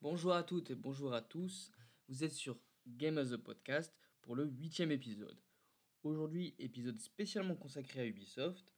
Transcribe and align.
Bonjour 0.00 0.32
à 0.32 0.44
toutes 0.44 0.70
et 0.70 0.76
bonjour 0.76 1.12
à 1.12 1.20
tous. 1.20 1.72
Vous 2.06 2.22
êtes 2.22 2.32
sur 2.32 2.56
Game 2.86 3.18
as 3.18 3.32
a 3.32 3.38
Podcast 3.38 3.92
pour 4.22 4.36
le 4.36 4.44
huitième 4.46 4.92
épisode. 4.92 5.42
Aujourd'hui, 6.04 6.54
épisode 6.60 7.00
spécialement 7.00 7.56
consacré 7.56 8.02
à 8.02 8.06
Ubisoft. 8.06 8.72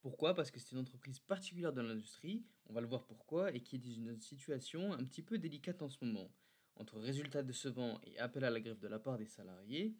Pourquoi? 0.00 0.34
Parce 0.34 0.50
que 0.50 0.58
c'est 0.58 0.72
une 0.72 0.80
entreprise 0.80 1.20
particulière 1.20 1.72
dans 1.72 1.84
l'industrie, 1.84 2.44
on 2.66 2.72
va 2.72 2.80
le 2.80 2.88
voir 2.88 3.06
pourquoi, 3.06 3.52
et 3.54 3.60
qui 3.60 3.76
est 3.76 3.78
dans 3.78 3.92
une 3.92 4.20
situation 4.20 4.92
un 4.92 5.04
petit 5.04 5.22
peu 5.22 5.38
délicate 5.38 5.82
en 5.82 5.88
ce 5.88 6.04
moment. 6.04 6.34
Entre 6.74 6.98
résultats 6.98 7.44
décevants 7.44 8.00
et 8.02 8.18
appel 8.18 8.42
à 8.42 8.50
la 8.50 8.58
grève 8.58 8.80
de 8.80 8.88
la 8.88 8.98
part 8.98 9.18
des 9.18 9.26
salariés, 9.26 9.94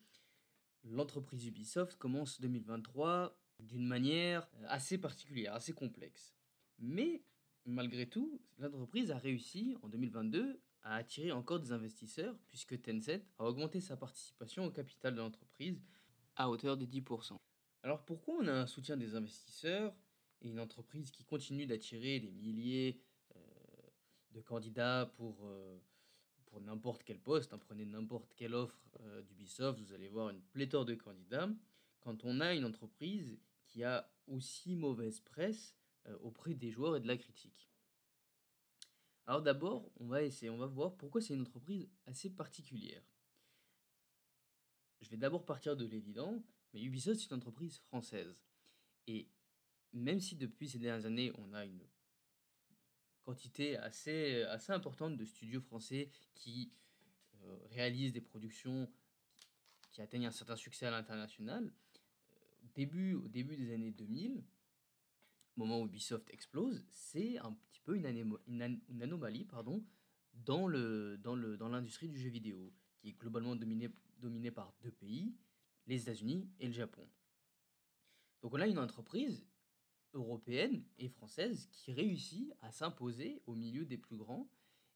l'entreprise 0.82 1.46
Ubisoft 1.46 1.96
commence 1.96 2.40
2023 2.40 3.38
d'une 3.60 3.86
manière 3.86 4.48
assez 4.64 4.98
particulière, 4.98 5.54
assez 5.54 5.72
complexe. 5.72 6.34
Mais 6.80 7.22
malgré 7.66 8.08
tout, 8.08 8.40
l'entreprise 8.58 9.10
a 9.10 9.18
réussi 9.18 9.76
en 9.82 9.88
2022 9.88 10.60
à 10.82 10.96
attirer 10.96 11.32
encore 11.32 11.60
des 11.60 11.72
investisseurs 11.72 12.36
puisque 12.48 12.80
Tencent 12.82 13.22
a 13.38 13.44
augmenté 13.44 13.80
sa 13.80 13.96
participation 13.96 14.64
au 14.64 14.70
capital 14.70 15.14
de 15.14 15.20
l'entreprise 15.20 15.80
à 16.36 16.50
hauteur 16.50 16.76
de 16.76 16.86
10%. 16.86 17.36
Alors 17.82 18.04
pourquoi 18.04 18.34
on 18.40 18.46
a 18.48 18.52
un 18.52 18.66
soutien 18.66 18.96
des 18.96 19.14
investisseurs 19.14 19.94
et 20.40 20.48
une 20.48 20.60
entreprise 20.60 21.10
qui 21.10 21.24
continue 21.24 21.66
d'attirer 21.66 22.20
des 22.20 22.30
milliers 22.30 23.00
euh, 23.36 23.40
de 24.32 24.40
candidats 24.40 25.12
pour, 25.16 25.46
euh, 25.46 25.78
pour 26.46 26.60
n'importe 26.60 27.04
quel 27.04 27.20
poste, 27.20 27.52
hein, 27.52 27.58
prenez 27.58 27.84
n'importe 27.84 28.34
quelle 28.34 28.54
offre 28.54 28.88
euh, 29.00 29.22
d'Ubisoft, 29.22 29.80
vous 29.80 29.92
allez 29.92 30.08
voir 30.08 30.30
une 30.30 30.40
pléthore 30.40 30.84
de 30.84 30.94
candidats, 30.94 31.48
quand 32.00 32.24
on 32.24 32.40
a 32.40 32.54
une 32.54 32.64
entreprise 32.64 33.38
qui 33.66 33.84
a 33.84 34.10
aussi 34.26 34.74
mauvaise 34.74 35.20
presse 35.20 35.76
auprès 36.20 36.54
des 36.54 36.70
joueurs 36.70 36.96
et 36.96 37.00
de 37.00 37.06
la 37.06 37.16
critique. 37.16 37.70
Alors 39.26 39.42
d'abord, 39.42 39.90
on 40.00 40.06
va 40.06 40.22
essayer, 40.22 40.50
on 40.50 40.58
va 40.58 40.66
voir 40.66 40.96
pourquoi 40.96 41.20
c'est 41.20 41.34
une 41.34 41.42
entreprise 41.42 41.88
assez 42.06 42.30
particulière. 42.30 43.02
Je 45.00 45.10
vais 45.10 45.16
d'abord 45.16 45.44
partir 45.44 45.76
de 45.76 45.84
l'évident, 45.84 46.42
mais 46.72 46.82
Ubisoft 46.82 47.20
c'est 47.20 47.30
une 47.30 47.36
entreprise 47.36 47.78
française. 47.78 48.44
Et 49.06 49.28
même 49.92 50.20
si 50.20 50.36
depuis 50.36 50.68
ces 50.68 50.78
dernières 50.78 51.06
années, 51.06 51.32
on 51.38 51.52
a 51.52 51.64
une 51.64 51.86
quantité 53.22 53.76
assez, 53.76 54.42
assez 54.44 54.72
importante 54.72 55.16
de 55.16 55.24
studios 55.24 55.60
français 55.60 56.10
qui 56.34 56.72
euh, 57.42 57.58
réalisent 57.70 58.12
des 58.12 58.20
productions 58.20 58.90
qui 59.92 60.00
atteignent 60.00 60.26
un 60.26 60.32
certain 60.32 60.56
succès 60.56 60.86
à 60.86 60.90
l'international, 60.90 61.64
euh, 61.64 62.36
début, 62.74 63.14
au 63.14 63.28
début 63.28 63.56
des 63.56 63.72
années 63.72 63.92
2000, 63.92 64.42
moment 65.56 65.80
où 65.80 65.86
Ubisoft 65.86 66.30
explose, 66.30 66.84
c'est 66.90 67.38
un 67.38 67.52
petit 67.52 67.80
peu 67.80 67.96
une, 67.96 69.02
anomalie 69.02 69.44
pardon, 69.44 69.84
dans, 70.34 70.66
le, 70.66 71.18
dans, 71.18 71.34
le, 71.34 71.56
dans 71.56 71.68
l'industrie 71.68 72.08
du 72.08 72.18
jeu 72.18 72.30
vidéo, 72.30 72.72
qui 72.98 73.10
est 73.10 73.18
globalement 73.18 73.56
dominée, 73.56 73.90
dominée 74.18 74.50
par 74.50 74.72
deux 74.80 74.92
pays, 74.92 75.34
les 75.86 76.02
États-Unis 76.02 76.48
et 76.60 76.66
le 76.66 76.72
Japon. 76.72 77.06
Donc 78.40 78.54
on 78.54 78.60
a 78.60 78.66
une 78.66 78.78
entreprise 78.78 79.46
européenne 80.14 80.84
et 80.98 81.08
française 81.08 81.68
qui 81.72 81.92
réussit 81.92 82.52
à 82.60 82.70
s'imposer 82.70 83.42
au 83.46 83.54
milieu 83.54 83.84
des 83.84 83.98
plus 83.98 84.16
grands 84.16 84.50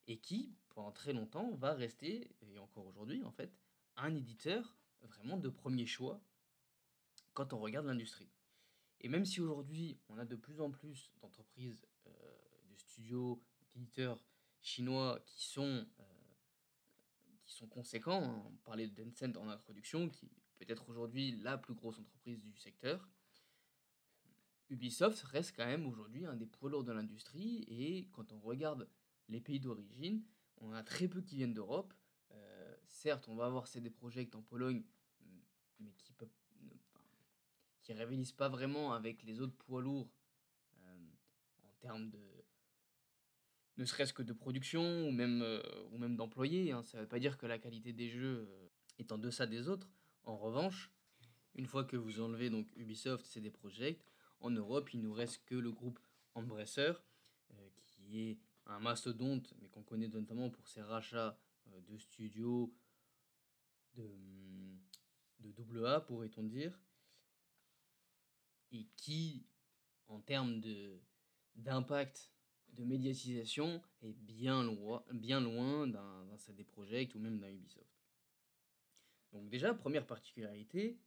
et 0.06 0.18
qui, 0.18 0.54
pendant 0.68 0.92
très 0.92 1.12
longtemps, 1.12 1.54
va 1.56 1.74
rester, 1.74 2.30
et 2.42 2.58
encore 2.58 2.86
aujourd'hui 2.86 3.24
en 3.24 3.32
fait, 3.32 3.52
un 3.96 4.14
éditeur 4.14 4.76
vraiment 5.02 5.36
de 5.36 5.48
premier 5.48 5.86
choix 5.86 6.22
quand 7.34 7.52
on 7.52 7.58
regarde 7.58 7.86
l'industrie. 7.86 8.30
Et 9.00 9.08
même 9.08 9.24
si 9.24 9.40
aujourd'hui, 9.40 9.98
on 10.08 10.18
a 10.18 10.24
de 10.24 10.36
plus 10.36 10.60
en 10.60 10.70
plus 10.70 11.10
d'entreprises, 11.20 11.86
euh, 12.06 12.10
de 12.70 12.76
studios, 12.76 13.42
d'éditeurs 13.74 14.22
chinois 14.60 15.20
qui 15.26 15.44
sont, 15.44 15.86
euh, 16.00 16.02
qui 17.44 17.54
sont 17.54 17.68
conséquents, 17.68 18.24
hein. 18.24 18.42
on 18.46 18.56
parlait 18.64 18.88
de 18.88 18.94
Tencent 18.94 19.36
en 19.38 19.48
introduction, 19.48 20.08
qui 20.08 20.26
est 20.26 20.64
peut-être 20.64 20.88
aujourd'hui 20.88 21.32
la 21.42 21.58
plus 21.58 21.74
grosse 21.74 21.98
entreprise 21.98 22.40
du 22.40 22.56
secteur, 22.56 23.08
Ubisoft 24.68 25.22
reste 25.22 25.54
quand 25.56 25.66
même 25.66 25.86
aujourd'hui 25.86 26.26
un 26.26 26.34
des 26.34 26.46
poids 26.46 26.70
lourds 26.70 26.84
de 26.84 26.92
l'industrie, 26.92 27.64
et 27.68 28.08
quand 28.12 28.32
on 28.32 28.40
regarde 28.40 28.88
les 29.28 29.40
pays 29.40 29.60
d'origine, 29.60 30.24
on 30.58 30.72
a 30.72 30.82
très 30.82 31.08
peu 31.08 31.20
qui 31.20 31.36
viennent 31.36 31.54
d'Europe. 31.54 31.94
Euh, 32.32 32.76
certes, 32.86 33.28
on 33.28 33.36
va 33.36 33.46
avoir 33.46 33.68
CD 33.68 33.90
Projekt 33.90 34.34
en 34.34 34.42
Pologne, 34.42 34.82
mais 35.78 35.92
qui 35.92 36.12
peuvent 36.12 36.32
qui 37.86 37.92
rivalisent 37.92 38.32
pas 38.32 38.48
vraiment 38.48 38.94
avec 38.94 39.22
les 39.22 39.40
autres 39.40 39.54
poids 39.54 39.80
lourds 39.80 40.10
euh, 40.80 40.96
en 41.62 41.72
termes 41.78 42.10
de 42.10 42.18
ne 43.76 43.84
serait-ce 43.84 44.12
que 44.12 44.22
de 44.22 44.32
production 44.32 45.06
ou 45.06 45.12
même, 45.12 45.40
euh, 45.42 45.62
ou 45.92 45.98
même 45.98 46.16
d'employés. 46.16 46.72
Hein. 46.72 46.82
Ça 46.82 46.98
ne 46.98 47.02
veut 47.02 47.08
pas 47.08 47.20
dire 47.20 47.38
que 47.38 47.46
la 47.46 47.58
qualité 47.58 47.92
des 47.92 48.08
jeux 48.08 48.48
euh, 48.48 48.68
est 48.98 49.12
en 49.12 49.18
deçà 49.18 49.46
des 49.46 49.68
autres. 49.68 49.88
En 50.24 50.36
revanche, 50.36 50.90
une 51.54 51.66
fois 51.66 51.84
que 51.84 51.96
vous 51.96 52.20
enlevez 52.20 52.50
donc 52.50 52.66
Ubisoft, 52.74 53.24
CD 53.24 53.50
Projekt, 53.50 54.10
en 54.40 54.50
Europe, 54.50 54.92
il 54.92 55.02
nous 55.02 55.12
reste 55.12 55.44
que 55.44 55.54
le 55.54 55.70
groupe 55.70 56.00
Embracer, 56.34 56.92
qui 57.84 58.20
est 58.20 58.38
un 58.66 58.80
mastodonte, 58.80 59.54
mais 59.60 59.68
qu'on 59.68 59.82
connaît 59.82 60.08
notamment 60.08 60.50
pour 60.50 60.66
ses 60.66 60.82
rachats 60.82 61.38
de 61.88 61.96
studios 61.96 62.74
de, 63.94 64.10
de 65.38 65.84
AA, 65.84 66.00
pourrait-on 66.00 66.42
dire, 66.42 66.78
et 68.72 68.86
qui, 68.96 69.46
en 70.08 70.20
termes 70.20 70.60
d'impact 71.54 72.32
de 72.72 72.84
médiatisation, 72.84 73.82
est 74.02 74.12
bien 74.12 74.62
loin, 74.62 75.04
bien 75.12 75.40
loin 75.40 75.86
d'un, 75.86 76.24
d'un 76.26 76.38
CD 76.38 76.64
Projekt 76.64 77.14
ou 77.14 77.18
même 77.18 77.38
d'un 77.38 77.50
Ubisoft. 77.50 77.96
Donc 79.32 79.48
déjà, 79.48 79.74
première 79.74 80.06
particularité, 80.06 80.98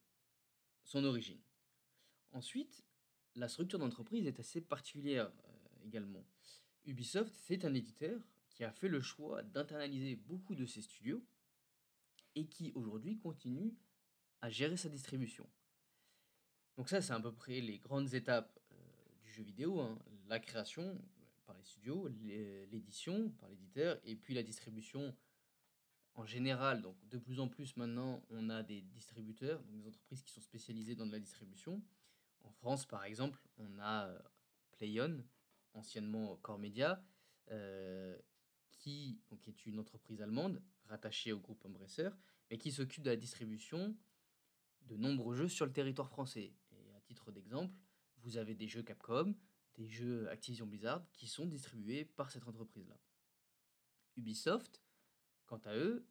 son 0.84 1.04
origine. 1.04 1.42
Ensuite, 2.32 2.84
la 3.36 3.48
structure 3.48 3.80
d'entreprise 3.80 4.26
est 4.28 4.40
assez 4.40 4.62
particulière 4.62 5.32
euh, 5.46 5.86
également. 5.86 6.26
Ubisoft, 6.86 7.34
c'est 7.36 7.66
un 7.66 7.74
éditeur 7.74 8.20
qui 8.50 8.64
a 8.64 8.72
fait 8.72 8.88
le 8.88 9.02
choix 9.02 9.44
d'internaliser 9.44 10.16
beaucoup 10.16 10.56
de 10.56 10.66
ses 10.66 10.82
studios 10.82 11.24
et 12.36 12.48
qui 12.48 12.72
aujourd'hui 12.74 13.18
continue 13.18 13.76
à 14.42 14.50
gérer 14.50 14.78
sa 14.78 14.90
distribution. 14.90 15.48
Donc 16.80 16.88
ça, 16.88 17.02
c'est 17.02 17.12
à 17.12 17.20
peu 17.20 17.34
près 17.34 17.60
les 17.60 17.78
grandes 17.78 18.14
étapes 18.14 18.58
euh, 18.72 18.76
du 19.22 19.30
jeu 19.34 19.44
vidéo. 19.44 19.82
Hein. 19.82 20.00
La 20.30 20.40
création 20.40 20.98
par 21.46 21.58
les 21.58 21.64
studios, 21.66 22.08
l'édition 22.72 23.32
par 23.32 23.50
l'éditeur, 23.50 24.00
et 24.06 24.16
puis 24.16 24.34
la 24.34 24.44
distribution 24.44 25.14
en 26.14 26.26
général. 26.26 26.82
Donc 26.82 26.96
de 27.10 27.18
plus 27.18 27.42
en 27.42 27.50
plus 27.50 27.76
maintenant, 27.76 28.24
on 28.30 28.50
a 28.50 28.64
des 28.64 28.82
distributeurs, 28.82 29.62
donc 29.64 29.82
des 29.82 29.88
entreprises 29.88 30.22
qui 30.22 30.32
sont 30.32 30.40
spécialisées 30.40 30.96
dans 30.96 31.06
de 31.06 31.12
la 31.12 31.20
distribution. 31.20 31.84
En 32.46 32.52
France, 32.52 32.86
par 32.86 33.04
exemple, 33.04 33.42
on 33.58 33.78
a 33.80 34.08
euh, 34.08 34.20
Playon, 34.72 35.22
anciennement 35.74 36.38
Core 36.38 36.60
Media, 36.60 37.04
euh, 37.52 38.18
qui 38.72 39.20
est 39.30 39.66
une 39.66 39.80
entreprise 39.80 40.22
allemande 40.22 40.64
rattachée 40.86 41.34
au 41.34 41.40
groupe 41.40 41.66
Embracer, 41.66 42.12
mais 42.50 42.58
qui 42.58 42.72
s'occupe 42.72 43.04
de 43.04 43.10
la 43.10 43.18
distribution 43.18 43.98
de 44.84 44.96
nombreux 44.96 45.36
jeux 45.36 45.50
sur 45.50 45.66
le 45.66 45.74
territoire 45.74 46.08
français 46.08 46.54
titre 47.10 47.32
d'exemple, 47.32 47.74
vous 48.20 48.38
avez 48.38 48.54
des 48.54 48.68
jeux 48.68 48.84
Capcom, 48.84 49.36
des 49.76 49.88
jeux 49.88 50.30
Activision 50.30 50.68
Blizzard 50.68 51.04
qui 51.14 51.28
sont 51.28 51.48
distribués 51.48 52.06
par 52.06 52.30
cette 52.32 52.48
entreprise-là. 52.48 53.00
Ubisoft, 54.16 54.84
quant 55.48 55.62
à 55.66 55.76
eux, 55.76 56.06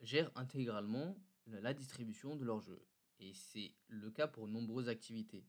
gère 0.00 0.30
intégralement 0.36 1.16
la 1.46 1.74
distribution 1.74 2.34
de 2.36 2.44
leurs 2.44 2.60
jeux. 2.60 2.82
Et 3.18 3.34
c'est 3.34 3.74
le 3.88 4.10
cas 4.10 4.28
pour 4.28 4.48
nombreuses 4.48 4.88
activités. 4.88 5.44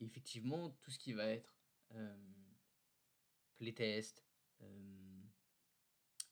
effectivement, 0.00 0.70
tout 0.82 0.90
ce 0.90 0.98
qui 0.98 1.14
va 1.14 1.26
être 1.28 1.56
euh, 1.92 2.16
playtest, 3.56 4.22
euh, 4.60 5.22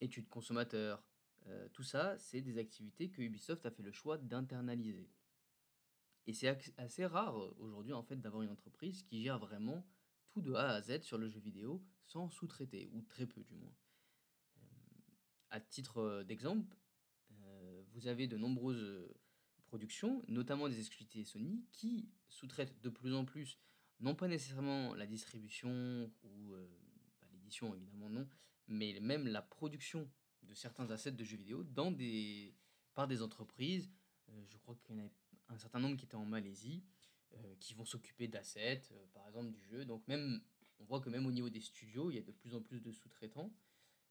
études 0.00 0.28
consommateurs, 0.28 1.02
euh, 1.46 1.68
tout 1.72 1.82
ça, 1.84 2.18
c'est 2.18 2.42
des 2.42 2.58
activités 2.58 3.08
que 3.08 3.22
Ubisoft 3.22 3.64
a 3.64 3.70
fait 3.70 3.82
le 3.82 3.92
choix 3.92 4.18
d'internaliser. 4.18 5.08
Et 6.26 6.32
c'est 6.32 6.48
assez 6.76 7.04
rare 7.06 7.36
euh, 7.36 7.54
aujourd'hui 7.58 7.92
en 7.92 8.02
fait 8.02 8.16
d'avoir 8.16 8.42
une 8.42 8.50
entreprise 8.50 9.02
qui 9.02 9.22
gère 9.22 9.38
vraiment 9.38 9.84
tout 10.30 10.40
de 10.40 10.52
A 10.54 10.74
à 10.74 10.82
Z 10.82 11.02
sur 11.02 11.18
le 11.18 11.28
jeu 11.28 11.40
vidéo 11.40 11.84
sans 12.04 12.30
sous-traiter, 12.30 12.88
ou 12.92 13.02
très 13.02 13.26
peu 13.26 13.42
du 13.42 13.54
moins. 13.54 13.74
Euh, 14.58 14.60
à 15.50 15.60
titre 15.60 15.98
euh, 15.98 16.24
d'exemple, 16.24 16.76
vous 17.94 18.06
avez 18.06 18.26
de 18.26 18.38
nombreuses 18.38 19.06
productions, 19.66 20.24
notamment 20.26 20.66
des 20.66 20.78
exclusivités 20.78 21.24
Sony, 21.24 21.62
qui 21.72 22.08
sous-traitent 22.28 22.80
de 22.80 22.88
plus 22.88 23.14
en 23.14 23.26
plus, 23.26 23.58
non 24.00 24.14
pas 24.14 24.28
nécessairement 24.28 24.94
la 24.94 25.06
distribution 25.06 26.10
ou 26.22 26.54
bah, 27.20 27.26
l'édition 27.32 27.74
évidemment 27.74 28.08
non, 28.08 28.26
mais 28.66 28.98
même 29.00 29.26
la 29.26 29.42
production 29.42 30.10
de 30.42 30.54
certains 30.54 30.90
assets 30.90 31.12
de 31.12 31.22
jeux 31.22 31.36
vidéo 31.36 31.64
dans 31.64 31.90
des, 31.90 32.54
par 32.94 33.06
des 33.08 33.20
entreprises. 33.20 33.90
je 34.48 34.56
crois 34.56 34.74
qu'il 34.76 34.96
y 34.96 34.98
en 34.98 35.04
a 35.04 35.10
un 35.48 35.58
certain 35.58 35.80
nombre 35.80 35.96
qui 35.96 36.04
étaient 36.04 36.16
en 36.16 36.24
Malaisie, 36.24 36.82
euh, 37.34 37.54
qui 37.60 37.74
vont 37.74 37.84
s'occuper 37.84 38.28
d'assets, 38.28 38.82
euh, 38.92 39.06
par 39.12 39.26
exemple 39.26 39.50
du 39.52 39.62
jeu. 39.62 39.84
Donc 39.84 40.06
même, 40.08 40.42
on 40.78 40.84
voit 40.84 41.00
que 41.00 41.10
même 41.10 41.26
au 41.26 41.32
niveau 41.32 41.50
des 41.50 41.60
studios, 41.60 42.10
il 42.10 42.16
y 42.16 42.18
a 42.18 42.22
de 42.22 42.32
plus 42.32 42.54
en 42.54 42.62
plus 42.62 42.80
de 42.80 42.92
sous-traitants. 42.92 43.52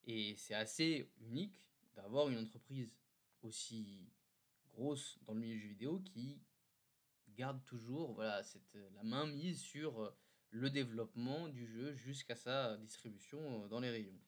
Et 0.05 0.35
c'est 0.37 0.55
assez 0.55 1.11
unique 1.19 1.67
d'avoir 1.95 2.29
une 2.29 2.39
entreprise 2.39 2.95
aussi 3.43 4.11
grosse 4.73 5.19
dans 5.23 5.33
le 5.33 5.39
milieu 5.39 5.55
du 5.55 5.61
jeu 5.61 5.67
vidéo 5.67 5.99
qui 5.99 6.41
garde 7.29 7.63
toujours 7.65 8.13
voilà, 8.13 8.43
cette, 8.43 8.77
la 8.93 9.03
main 9.03 9.25
mise 9.25 9.59
sur 9.59 10.13
le 10.49 10.69
développement 10.69 11.47
du 11.49 11.65
jeu 11.67 11.93
jusqu'à 11.93 12.35
sa 12.35 12.77
distribution 12.77 13.67
dans 13.67 13.79
les 13.79 13.89
rayons. 13.89 14.19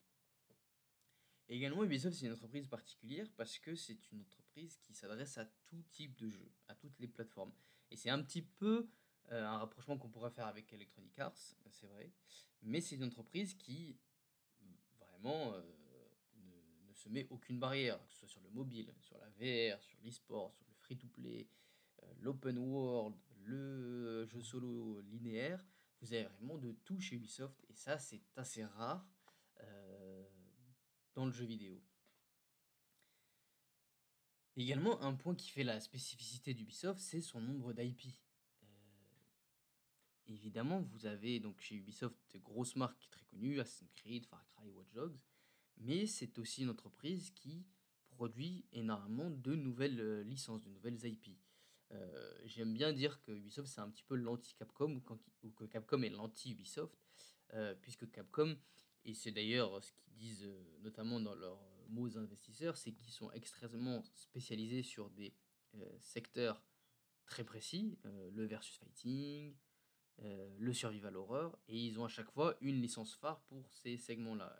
Également, 1.49 1.83
Ubisoft, 1.83 2.15
c'est 2.15 2.25
une 2.25 2.33
entreprise 2.33 2.67
particulière 2.67 3.27
parce 3.35 3.59
que 3.59 3.75
c'est 3.75 4.11
une 4.11 4.21
entreprise 4.21 4.77
qui 4.77 4.93
s'adresse 4.93 5.37
à 5.37 5.45
tout 5.67 5.83
type 5.91 6.15
de 6.17 6.29
jeu, 6.29 6.51
à 6.67 6.75
toutes 6.75 6.99
les 6.99 7.07
plateformes. 7.07 7.53
Et 7.91 7.97
c'est 7.97 8.09
un 8.09 8.21
petit 8.21 8.41
peu 8.41 8.87
euh, 9.31 9.45
un 9.45 9.57
rapprochement 9.57 9.97
qu'on 9.97 10.09
pourrait 10.09 10.31
faire 10.31 10.47
avec 10.47 10.71
Electronic 10.73 11.17
Arts, 11.19 11.37
c'est 11.71 11.87
vrai. 11.87 12.11
Mais 12.61 12.81
c'est 12.81 12.95
une 12.95 13.03
entreprise 13.03 13.53
qui, 13.55 13.97
vraiment, 14.99 15.53
euh, 15.53 15.61
ne, 16.35 16.93
se 16.93 17.09
met 17.09 17.27
aucune 17.29 17.59
barrière, 17.59 18.03
que 18.05 18.11
ce 18.11 18.19
soit 18.19 18.27
sur 18.27 18.41
le 18.41 18.49
mobile, 18.49 18.93
sur 18.99 19.17
la 19.17 19.29
VR, 19.29 19.81
sur 19.81 19.99
l'e-sport, 20.03 20.53
sur 20.53 20.65
le 20.67 20.73
free-to-play, 20.75 21.47
euh, 22.01 22.13
l'open 22.21 22.57
world, 22.57 23.15
le 23.45 24.25
jeu 24.25 24.41
solo 24.41 25.01
linéaire. 25.01 25.65
Vous 26.01 26.13
avez 26.13 26.25
vraiment 26.25 26.57
de 26.57 26.73
tout 26.83 26.99
chez 26.99 27.15
Ubisoft 27.15 27.63
et 27.69 27.75
ça, 27.75 27.97
c'est 27.97 28.21
assez 28.35 28.65
rare 28.65 29.07
dans 31.15 31.25
le 31.25 31.31
jeu 31.31 31.45
vidéo. 31.45 31.81
Également, 34.55 35.01
un 35.01 35.13
point 35.13 35.35
qui 35.35 35.49
fait 35.49 35.63
la 35.63 35.79
spécificité 35.79 36.53
d'Ubisoft, 36.53 36.99
c'est 36.99 37.21
son 37.21 37.41
nombre 37.41 37.73
d'IP. 37.73 38.13
Évidemment, 40.27 40.81
vous 40.81 41.05
avez 41.05 41.39
donc 41.39 41.59
chez 41.59 41.75
Ubisoft 41.75 42.15
de 42.33 42.39
grosses 42.39 42.75
marques 42.75 43.09
très 43.09 43.25
connues, 43.25 43.59
Assassin's 43.59 43.91
Creed, 43.93 44.25
Far 44.25 44.45
Cry, 44.55 44.69
Watch 44.69 44.91
Dogs, 44.93 45.19
mais 45.77 46.05
c'est 46.05 46.37
aussi 46.39 46.61
une 46.61 46.69
entreprise 46.69 47.31
qui 47.31 47.65
produit 48.09 48.65
énormément 48.71 49.29
de 49.29 49.55
nouvelles 49.55 49.99
euh, 49.99 50.23
licences, 50.23 50.61
de 50.61 50.69
nouvelles 50.69 51.03
IP. 51.03 51.35
Euh, 51.91 52.41
j'aime 52.45 52.73
bien 52.73 52.93
dire 52.93 53.19
que 53.21 53.31
Ubisoft 53.31 53.67
c'est 53.67 53.81
un 53.81 53.89
petit 53.89 54.03
peu 54.03 54.15
l'anti-Capcom 54.15 55.01
ou, 55.43 55.51
que 55.51 55.65
Capcom 55.65 56.01
est 56.03 56.09
l'anti-Ubisoft, 56.09 56.97
euh, 57.53 57.75
puisque 57.81 58.09
Capcom, 58.11 58.55
et 59.05 59.13
c'est 59.13 59.31
d'ailleurs 59.31 59.83
ce 59.83 59.91
qu'ils 59.91 60.13
disent 60.15 60.49
notamment 60.81 61.19
dans 61.19 61.35
leurs 61.35 61.61
mots 61.89 62.17
investisseurs, 62.17 62.77
c'est 62.77 62.91
qu'ils 62.93 63.11
sont 63.11 63.31
extrêmement 63.31 64.03
spécialisés 64.15 64.83
sur 64.83 65.09
des 65.09 65.33
secteurs 65.99 66.63
très 67.25 67.43
précis, 67.43 67.99
le 68.03 68.45
versus 68.45 68.77
fighting, 68.77 69.55
euh, 70.21 70.55
le 70.59 70.73
survival 70.73 71.17
horror, 71.17 71.57
et 71.67 71.77
ils 71.77 71.99
ont 71.99 72.05
à 72.05 72.09
chaque 72.09 72.29
fois 72.29 72.55
une 72.61 72.79
licence 72.81 73.15
phare 73.15 73.41
pour 73.45 73.73
ces 73.73 73.97
segments-là. 73.97 74.55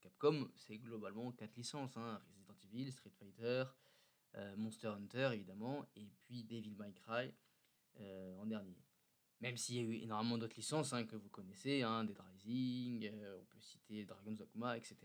Capcom, 0.00 0.50
c'est 0.54 0.76
globalement 0.76 1.32
quatre 1.32 1.56
licences 1.56 1.96
hein, 1.96 2.20
Resident 2.46 2.68
Evil, 2.74 2.92
Street 2.92 3.12
Fighter, 3.18 3.64
euh, 4.34 4.54
Monster 4.56 4.88
Hunter 4.88 5.30
évidemment, 5.32 5.86
et 5.96 6.06
puis 6.20 6.44
Devil 6.44 6.74
May 6.78 6.92
Cry 6.92 7.32
euh, 8.00 8.36
en 8.36 8.46
dernier. 8.46 8.76
Même 9.40 9.56
s'il 9.56 9.76
y 9.76 9.78
a 9.78 9.82
eu 9.82 9.94
énormément 9.94 10.36
d'autres 10.36 10.56
licences 10.56 10.92
hein, 10.92 11.04
que 11.04 11.16
vous 11.16 11.28
connaissez, 11.28 11.82
hein, 11.82 12.04
Dead 12.04 12.18
Rising, 12.18 13.10
on 13.40 13.44
peut 13.44 13.60
citer 13.60 14.04
Dragon's 14.04 14.36
Dogma, 14.36 14.76
etc. 14.76 14.96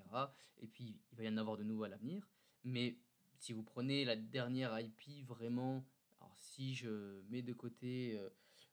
Et 0.59 0.67
puis 0.67 0.99
il 1.11 1.17
va 1.17 1.23
y 1.23 1.29
en 1.29 1.37
avoir 1.37 1.57
de 1.57 1.63
nouveaux 1.63 1.83
à 1.83 1.89
l'avenir. 1.89 2.27
Mais 2.63 2.97
si 3.37 3.53
vous 3.53 3.61
prenez 3.63 4.05
la 4.05 4.15
dernière 4.15 4.79
IP 4.79 5.25
vraiment, 5.27 5.85
alors 6.19 6.35
si 6.39 6.73
je 6.73 7.21
mets 7.29 7.43
de 7.43 7.53
côté 7.53 8.19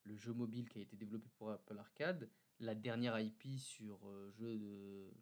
le 0.04 0.16
jeu 0.16 0.32
mobile 0.32 0.68
qui 0.68 0.78
a 0.78 0.82
été 0.82 0.96
développé 0.96 1.28
pour 1.36 1.50
Apple 1.50 1.78
Arcade, 1.78 2.28
la 2.60 2.74
dernière 2.74 3.18
IP 3.18 3.58
sur 3.58 3.98
euh, 4.06 4.30
jeu 4.32 5.12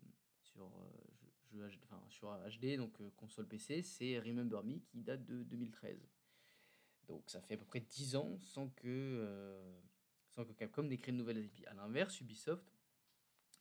sur 0.42 0.66
euh, 0.66 1.68
jeu, 1.68 1.78
enfin, 1.84 2.02
sur 2.08 2.30
HD 2.30 2.76
donc 2.76 3.00
euh, 3.00 3.10
console 3.16 3.46
PC, 3.46 3.82
c'est 3.82 4.18
Remember 4.18 4.62
Me 4.64 4.78
qui 4.78 5.02
date 5.02 5.24
de 5.24 5.42
2013. 5.44 6.08
Donc 7.06 7.22
ça 7.30 7.40
fait 7.40 7.54
à 7.54 7.56
peu 7.56 7.64
près 7.64 7.80
10 7.80 8.16
ans 8.16 8.38
sans 8.38 8.68
que 8.68 9.56
que 10.44 10.52
Capcom 10.52 10.84
n'ait 10.84 10.96
créé 10.96 11.12
de 11.12 11.18
nouvelles 11.18 11.44
IP. 11.44 11.66
À 11.66 11.74
l'inverse, 11.74 12.20
Ubisoft, 12.20 12.64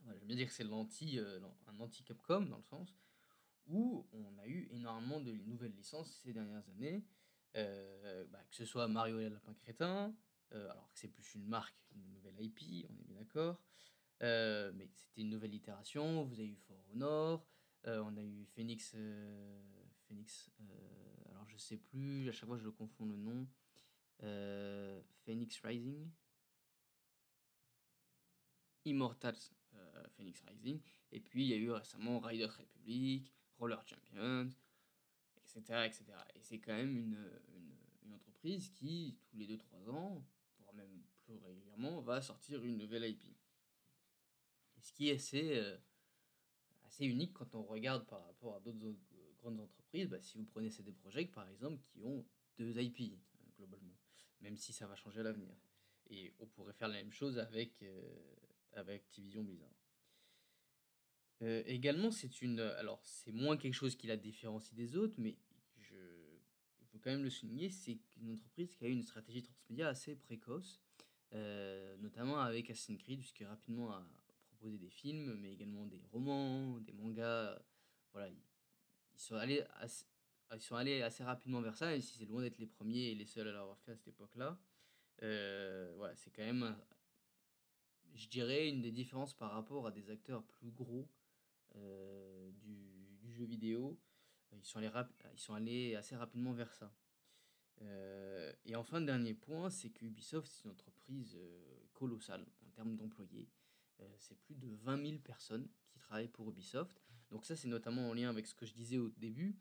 j'aime 0.05 0.27
bien 0.27 0.35
dire 0.35 0.47
que 0.47 0.53
c'est 0.53 0.63
l'anti 0.63 1.19
un 1.67 1.79
anti 1.79 2.03
Capcom 2.03 2.41
dans 2.41 2.57
le 2.57 2.63
sens 2.63 2.95
où 3.67 4.07
on 4.13 4.37
a 4.37 4.47
eu 4.47 4.67
énormément 4.71 5.19
de 5.19 5.33
nouvelles 5.33 5.75
licences 5.75 6.21
ces 6.23 6.33
dernières 6.33 6.67
années. 6.69 7.03
Bah, 7.53 8.43
que 8.49 8.55
ce 8.55 8.65
soit 8.65 8.87
Mario 8.87 9.19
et 9.19 9.23
le 9.23 9.29
Lapin 9.29 9.53
Crétin, 9.55 10.15
euh, 10.53 10.69
alors 10.69 10.89
que 10.91 10.99
c'est 10.99 11.09
plus 11.09 11.35
une 11.35 11.45
marque, 11.45 11.75
une 11.93 12.09
nouvelle 12.13 12.39
IP, 12.39 12.85
on 12.89 12.97
est 12.97 13.03
bien 13.03 13.15
d'accord. 13.15 13.59
Euh, 14.23 14.71
mais 14.75 14.87
c'était 14.93 15.21
une 15.21 15.29
nouvelle 15.29 15.53
itération. 15.53 16.23
Vous 16.23 16.39
avez 16.39 16.47
eu 16.47 16.55
For 16.55 16.77
Honor, 16.91 17.45
euh, 17.85 18.01
on 18.05 18.15
a 18.15 18.21
eu 18.21 18.45
Phoenix. 18.45 18.95
Phoenix 20.07 20.49
alors 21.29 21.47
je 21.49 21.57
sais 21.57 21.77
plus, 21.77 22.29
à 22.29 22.31
chaque 22.31 22.47
fois 22.47 22.57
je 22.57 22.69
confonds 22.69 23.05
le 23.05 23.17
nom. 23.17 23.47
Phoenix 25.25 25.59
Rising. 25.59 26.09
Immortals 28.87 29.51
Phoenix 30.15 30.41
Rising. 30.47 30.79
Et 31.11 31.19
puis 31.19 31.43
il 31.43 31.49
y 31.49 31.53
a 31.53 31.57
eu 31.57 31.71
récemment 31.71 32.19
Riders 32.19 32.55
Republic, 32.57 33.31
Roller 33.57 33.81
Champions, 33.85 34.49
etc. 35.37 35.85
etc. 35.85 36.05
Et 36.35 36.41
c'est 36.41 36.59
quand 36.59 36.73
même 36.73 36.97
une, 36.97 37.17
entreprise 38.13 38.69
qui, 38.69 39.17
tous 39.25 39.37
les 39.37 39.47
2-3 39.47 39.89
ans, 39.89 40.25
même 40.73 41.03
plus 41.25 41.35
régulièrement, 41.37 42.01
va 42.01 42.21
sortir 42.21 42.63
une 42.63 42.77
nouvelle 42.77 43.03
IP. 43.03 43.23
Ce 44.81 44.93
qui 44.93 45.09
est 45.09 45.15
assez, 45.15 45.57
euh, 45.57 45.77
assez 46.83 47.05
unique 47.05 47.33
quand 47.33 47.55
on 47.55 47.63
regarde 47.63 48.05
par 48.07 48.25
rapport 48.25 48.55
à 48.55 48.59
d'autres 48.59 48.95
grandes 49.37 49.59
entreprises, 49.59 50.07
bah, 50.07 50.21
si 50.21 50.37
vous 50.37 50.45
prenez 50.45 50.69
CD 50.69 50.93
Projekt 50.93 51.33
par 51.33 51.49
exemple, 51.49 51.81
qui 51.87 52.01
ont 52.03 52.25
deux 52.57 52.79
IP 52.79 53.01
euh, 53.01 53.49
globalement, 53.57 53.97
même 54.41 54.55
si 54.55 54.71
ça 54.71 54.87
va 54.87 54.95
changer 54.95 55.19
à 55.19 55.23
l'avenir. 55.23 55.55
Et 56.09 56.33
on 56.39 56.45
pourrait 56.45 56.73
faire 56.73 56.87
la 56.87 56.97
même 56.97 57.11
chose 57.11 57.39
avec, 57.39 57.81
euh, 57.81 58.01
avec 58.73 59.03
Activision 59.03 59.43
Blizzard. 59.43 59.73
également, 61.41 62.11
c'est 62.11 62.41
une. 62.41 62.59
Alors, 62.59 63.01
c'est 63.03 63.31
moins 63.31 63.57
quelque 63.57 63.73
chose 63.73 63.95
qui 63.95 64.07
la 64.07 64.17
différencie 64.17 64.73
des 64.73 64.95
autres, 64.95 65.15
mais 65.19 65.37
quand 67.07 67.13
même 67.13 67.23
le 67.23 67.29
souligner, 67.29 67.69
c'est 67.69 67.97
une 68.21 68.31
entreprise 68.31 68.75
qui 68.75 68.83
a 68.83 68.89
eu 68.89 68.91
une 68.91 69.03
stratégie 69.03 69.41
transmédia 69.41 69.87
assez 69.87 70.15
précoce, 70.15 70.81
euh, 71.33 71.95
notamment 71.97 72.39
avec 72.39 72.69
Assassin's 72.69 73.01
Creed, 73.01 73.19
puisque 73.19 73.43
rapidement 73.47 73.91
a 73.91 74.05
proposé 74.49 74.77
des 74.77 74.89
films, 74.89 75.35
mais 75.35 75.53
également 75.53 75.85
des 75.85 76.01
romans, 76.11 76.79
des 76.79 76.91
mangas. 76.91 77.57
Voilà, 78.11 78.27
ils 78.29 79.19
sont 79.19 79.35
allés 79.35 79.63
assez, 79.79 80.05
ils 80.53 80.59
sont 80.59 80.75
allés 80.75 81.01
assez 81.01 81.23
rapidement 81.23 81.61
vers 81.61 81.77
ça, 81.77 81.95
et 81.95 82.01
si 82.01 82.17
c'est 82.17 82.25
loin 82.25 82.41
d'être 82.41 82.59
les 82.59 82.67
premiers 82.67 83.11
et 83.11 83.15
les 83.15 83.25
seuls 83.25 83.47
à 83.47 83.53
l'avoir 83.53 83.79
fait 83.79 83.91
à 83.91 83.95
cette 83.95 84.09
époque-là. 84.09 84.59
Euh, 85.23 85.93
voilà, 85.95 86.15
c'est 86.15 86.31
quand 86.31 86.43
même, 86.43 86.75
je 88.15 88.27
dirais, 88.27 88.69
une 88.69 88.81
des 88.81 88.91
différences 88.91 89.33
par 89.33 89.51
rapport 89.51 89.87
à 89.87 89.91
des 89.91 90.09
acteurs 90.09 90.43
plus 90.43 90.71
gros 90.71 91.07
euh, 91.75 92.51
du, 92.51 93.31
jeu 93.31 93.45
vidéo 93.45 93.99
ils 94.53 94.65
sont 94.65 94.79
allés, 94.79 94.89
ils 95.33 95.39
sont 95.39 95.53
allés 95.53 95.95
assez 95.95 96.15
rapidement 96.15 96.53
vers 96.53 96.73
ça. 96.73 96.91
Euh, 97.81 98.51
et 98.65 98.75
enfin, 98.75 99.01
dernier 99.01 99.33
point, 99.33 99.69
c'est 99.69 99.89
que 99.89 100.05
Ubisoft, 100.05 100.47
c'est 100.51 100.63
une 100.65 100.71
entreprise 100.71 101.35
euh, 101.37 101.83
colossale 101.93 102.45
en 102.65 102.69
termes 102.71 102.95
d'employés. 102.95 103.49
Euh, 104.01 104.15
c'est 104.17 104.37
plus 104.39 104.55
de 104.55 104.67
20 104.67 105.05
000 105.05 105.17
personnes 105.19 105.67
qui 105.89 105.99
travaillent 105.99 106.27
pour 106.27 106.49
Ubisoft. 106.49 107.01
Donc 107.29 107.45
ça, 107.45 107.55
c'est 107.55 107.67
notamment 107.67 108.09
en 108.09 108.13
lien 108.13 108.29
avec 108.29 108.47
ce 108.47 108.55
que 108.55 108.65
je 108.65 108.73
disais 108.73 108.97
au 108.97 109.09
début, 109.09 109.57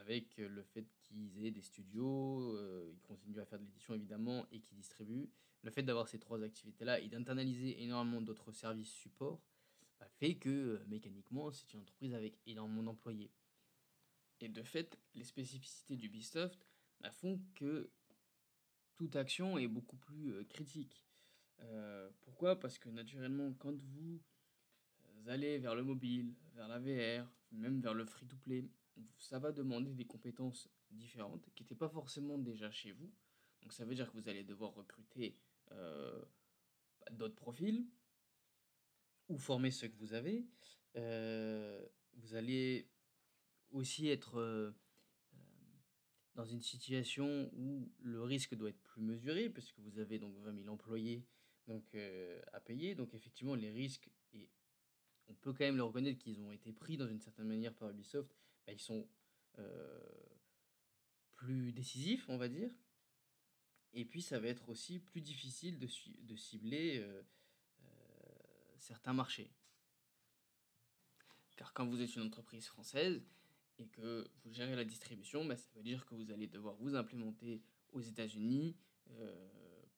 avec 0.00 0.36
le 0.36 0.62
fait 0.62 0.86
qu'ils 1.02 1.44
aient 1.44 1.50
des 1.50 1.62
studios, 1.62 2.56
ils 2.88 3.00
continuent 3.00 3.40
à 3.40 3.44
faire 3.44 3.58
de 3.58 3.64
l'édition 3.64 3.94
évidemment, 3.94 4.46
et 4.52 4.60
qui 4.60 4.74
distribuent. 4.74 5.28
Le 5.62 5.70
fait 5.70 5.82
d'avoir 5.82 6.08
ces 6.08 6.18
trois 6.18 6.42
activités-là 6.42 7.00
et 7.00 7.08
d'internaliser 7.08 7.82
énormément 7.82 8.20
d'autres 8.22 8.52
services 8.52 8.92
support 8.92 9.42
bah, 9.98 10.08
fait 10.18 10.36
que 10.36 10.80
mécaniquement, 10.86 11.50
c'est 11.50 11.72
une 11.74 11.80
entreprise 11.80 12.14
avec 12.14 12.38
énormément 12.46 12.82
d'employés. 12.82 13.30
Et 14.40 14.48
de 14.48 14.62
fait, 14.62 14.98
les 15.14 15.24
spécificités 15.24 15.96
d'Ubisoft 15.96 16.66
bah, 17.00 17.10
font 17.10 17.40
que 17.54 17.90
toute 18.96 19.16
action 19.16 19.58
est 19.58 19.68
beaucoup 19.68 19.96
plus 19.96 20.32
euh, 20.32 20.44
critique. 20.44 21.04
Euh, 21.60 22.10
pourquoi? 22.22 22.58
Parce 22.58 22.78
que 22.78 22.88
naturellement, 22.88 23.52
quand 23.54 23.74
vous 23.74 24.20
euh, 25.04 25.28
allez 25.28 25.58
vers 25.58 25.74
le 25.74 25.82
mobile, 25.82 26.34
vers 26.54 26.68
la 26.68 26.78
VR, 26.78 27.30
même 27.52 27.80
vers 27.80 27.94
le 27.94 28.06
free-to-play, 28.06 28.68
ça 29.18 29.38
va 29.38 29.52
demander 29.52 29.94
des 29.94 30.06
compétences 30.06 30.68
différentes 30.90 31.48
qui 31.54 31.62
n'étaient 31.62 31.74
pas 31.74 31.88
forcément 31.88 32.38
déjà 32.38 32.70
chez 32.70 32.92
vous. 32.92 33.10
Donc 33.62 33.72
ça 33.72 33.84
veut 33.84 33.94
dire 33.94 34.10
que 34.10 34.18
vous 34.18 34.28
allez 34.28 34.44
devoir 34.44 34.74
recruter 34.74 35.38
bah, 35.70 37.10
d'autres 37.12 37.36
profils 37.36 37.86
ou 39.28 39.38
former 39.38 39.70
ceux 39.70 39.88
que 39.88 39.96
vous 39.96 40.12
avez. 40.12 40.46
vous 40.94 42.34
allez 42.34 42.90
aussi 43.72 44.08
être 44.08 44.36
euh, 44.36 44.70
euh, 45.34 45.40
dans 46.34 46.44
une 46.44 46.62
situation 46.62 47.50
où 47.54 47.90
le 48.00 48.22
risque 48.22 48.54
doit 48.54 48.70
être 48.70 48.82
plus 48.82 49.02
mesuré, 49.02 49.50
parce 49.50 49.72
que 49.72 49.80
vous 49.80 49.98
avez 49.98 50.18
donc 50.18 50.36
20 50.38 50.54
000 50.62 50.68
employés 50.68 51.24
donc, 51.66 51.84
euh, 51.94 52.40
à 52.52 52.60
payer. 52.60 52.94
Donc 52.94 53.14
effectivement, 53.14 53.54
les 53.54 53.70
risques 53.70 54.10
on 55.28 55.34
peut 55.34 55.52
quand 55.52 55.64
même 55.64 55.76
le 55.76 55.84
reconnaître 55.84 56.18
qu'ils 56.18 56.40
ont 56.40 56.50
été 56.50 56.72
pris 56.72 56.96
dans 56.96 57.06
une 57.06 57.20
certaine 57.20 57.46
manière 57.46 57.72
par 57.72 57.88
Ubisoft, 57.90 58.36
bah, 58.66 58.72
ils 58.72 58.80
sont 58.80 59.06
plus 61.34 61.72
décisifs, 61.72 62.28
on 62.28 62.38
va 62.38 62.48
dire. 62.48 62.70
Et 63.92 64.04
puis 64.04 64.22
ça 64.22 64.38
va 64.38 64.48
être 64.48 64.68
aussi 64.68 65.00
plus 65.00 65.20
difficile 65.20 65.78
de, 65.78 65.88
de 66.22 66.36
cibler 66.36 67.04
certains 68.78 69.12
marchés. 69.12 69.50
Car 71.56 71.74
quand 71.74 71.86
vous 71.86 72.00
êtes 72.00 72.16
une 72.16 72.22
entreprise 72.22 72.66
française 72.66 73.22
et 73.78 73.86
que 73.86 74.26
vous 74.42 74.52
gérez 74.52 74.74
la 74.76 74.84
distribution, 74.84 75.44
bah, 75.44 75.56
ça 75.56 75.68
veut 75.74 75.82
dire 75.82 76.06
que 76.06 76.14
vous 76.14 76.30
allez 76.30 76.46
devoir 76.46 76.74
vous 76.76 76.94
implémenter 76.94 77.62
aux 77.92 78.00
États-Unis 78.00 78.76
euh, 79.10 79.48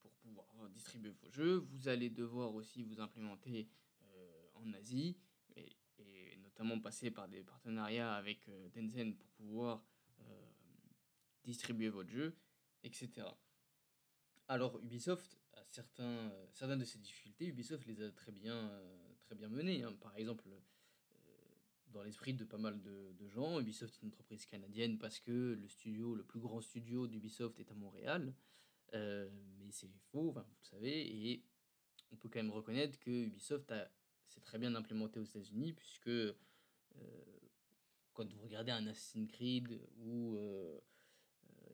pour 0.00 0.11
pouvoir 0.14 0.69
distribuer 0.71 1.11
vos 1.23 1.31
jeux. 1.31 1.59
Vous 1.71 1.88
allez 1.88 2.11
devoir 2.11 2.54
aussi 2.54 2.83
vous 2.83 3.00
implémenter 3.00 3.69
euh, 4.02 4.49
en 4.54 4.73
Asie 4.73 5.16
notamment 6.53 6.81
passer 6.81 7.11
par 7.11 7.29
des 7.29 7.43
partenariats 7.43 8.15
avec 8.15 8.49
euh, 8.49 8.69
Tencent 8.71 9.17
pour 9.17 9.29
pouvoir 9.31 9.85
distribuer 11.45 11.89
votre 11.89 12.09
jeu, 12.09 12.37
etc. 12.85 13.27
Alors 14.47 14.79
Ubisoft 14.81 15.37
a 15.55 15.65
certains, 15.65 16.33
certaines 16.53 16.79
de 16.79 16.85
ces 16.85 17.01
difficultés, 17.01 17.47
Ubisoft 17.47 17.85
les 17.87 18.01
a 18.01 18.13
très 18.13 18.31
bien, 18.31 18.71
très 19.25 19.35
bien 19.35 19.49
menées. 19.49 19.83
Hein. 19.83 19.93
Par 20.01 20.17
exemple, 20.17 20.49
dans 21.93 22.03
l'esprit 22.03 22.35
de 22.35 22.45
pas 22.45 22.59
mal 22.59 22.81
de, 22.83 23.29
gens. 23.29 23.61
Ubisoft 23.61 23.95
est 23.95 24.03
une 24.03 24.09
entreprise 24.09 24.45
canadienne 24.47 24.99
parce 24.99 25.21
que 25.21 25.57
le 25.59 25.69
studio, 25.69 26.15
le 26.15 26.25
plus 26.25 26.41
grand 26.41 26.61
studio 26.61 27.07
d'Ubisoft 27.07 27.59
est 27.61 27.71
à 27.71 27.75
Montréal. 27.75 28.35
Euh, 28.95 29.31
mais 29.59 29.71
c'est 29.71 29.91
faux, 30.11 30.33
vous 30.33 30.41
le 30.41 30.65
savez, 30.65 31.31
et 31.31 31.45
on 32.11 32.17
peut 32.17 32.29
quand 32.29 32.41
même 32.41 32.51
reconnaître 32.51 32.99
que 32.99 33.11
Ubisoft 33.11 33.73
s'est 34.33 34.41
très 34.41 34.59
bien 34.59 34.75
implémenté 34.75 35.21
aux 35.21 35.25
États-Unis, 35.25 35.73
puisque 35.73 36.09
euh, 36.09 36.33
quand 38.15 38.31
vous 38.33 38.43
regardez 38.43 38.73
un 38.73 38.87
Assassin's 38.87 39.31
Creed 39.31 39.81
ou, 39.99 40.37
euh, 40.37 40.79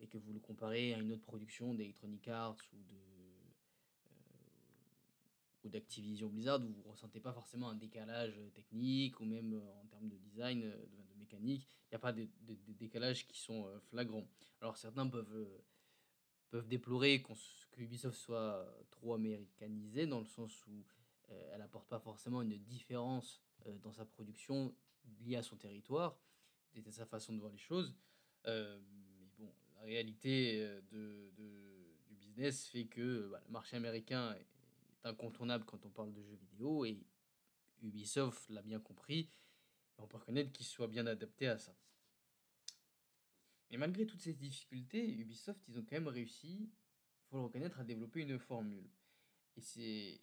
et 0.00 0.07
que 0.07 0.19
vous 0.19 0.33
le 0.33 0.41
comparez 0.41 0.95
à 0.95 0.99
une 0.99 1.12
autre 1.12 1.25
production 1.25 1.75
d'Electronic 1.75 2.29
Arts 2.29 2.59
ou 2.73 2.83
de 2.83 2.99
d'Activision 5.69 6.29
Blizzard, 6.29 6.61
vous 6.61 6.69
ne 6.69 6.91
ressentez 6.91 7.21
pas 7.21 7.33
forcément 7.33 7.69
un 7.69 7.75
décalage 7.75 8.41
technique 8.55 9.21
ou 9.21 9.25
même 9.25 9.55
euh, 9.55 9.83
en 9.83 9.87
termes 9.87 10.09
de 10.09 10.17
design, 10.17 10.62
euh, 10.65 10.77
de, 10.77 11.19
mécanique. 11.19 11.69
Il 11.85 11.95
n'y 11.95 11.97
a 11.97 11.99
pas 11.99 12.12
de, 12.12 12.29
décalages 12.79 13.27
qui 13.27 13.38
sont 13.38 13.67
euh, 13.67 13.79
flagrants. 13.81 14.27
Alors 14.61 14.77
certains 14.77 15.07
peuvent, 15.07 15.49
peuvent 16.50 16.69
déplorer 16.69 17.23
que 17.23 17.81
Ubisoft 17.81 18.17
soit 18.17 18.67
trop 18.91 19.15
américanisé 19.15 20.07
dans 20.07 20.21
le 20.21 20.27
sens 20.27 20.67
où 20.67 20.85
elle 21.29 21.59
n'apporte 21.59 21.89
pas 21.89 21.99
forcément 21.99 22.43
une 22.43 22.57
différence 22.59 23.43
dans 23.83 23.93
sa 23.93 24.05
production 24.05 24.75
liée 25.21 25.37
à 25.37 25.43
son 25.43 25.57
territoire, 25.57 26.19
à 26.87 26.91
sa 26.91 27.07
façon 27.07 27.33
de 27.33 27.41
voir 27.41 27.53
les 27.53 27.59
choses. 27.59 27.95
mais 28.45 29.29
bon, 29.39 29.53
la 29.77 29.83
réalité 29.83 30.67
du 30.91 32.17
business 32.17 32.67
fait 32.69 32.87
que 32.87 33.29
bah, 33.29 33.41
le 33.45 33.53
marché 33.53 33.77
américain 33.77 34.37
incontournable 35.05 35.65
quand 35.65 35.85
on 35.87 35.91
parle 35.91 36.13
de 36.13 36.23
jeux 36.23 36.37
vidéo 36.37 36.85
et 36.85 37.05
Ubisoft 37.83 38.49
l'a 38.51 38.63
bien 38.63 38.81
compris 38.81 39.31
et 39.99 40.01
on 40.01 40.07
peut 40.07 40.17
reconnaître 40.17 40.53
qu'il 40.53 40.67
soit 40.67 40.89
bien 40.89 41.07
adapté 41.07 41.49
à 41.49 41.59
ça. 41.59 41.75
Mais 43.71 43.77
malgré 43.77 44.07
toutes 44.07 44.21
ces 44.21 44.33
difficultés, 44.33 45.09
Ubisoft, 45.11 45.67
ils 45.69 45.79
ont 45.79 45.83
quand 45.83 45.97
même 45.97 46.09
réussi, 46.09 46.71
il 46.71 47.29
faut 47.29 47.37
le 47.37 47.43
reconnaître, 47.43 47.79
à 47.79 47.85
développer 47.85 48.21
une 48.21 48.39
formule. 48.39 48.89
Et 49.57 49.61
c'est 49.61 50.21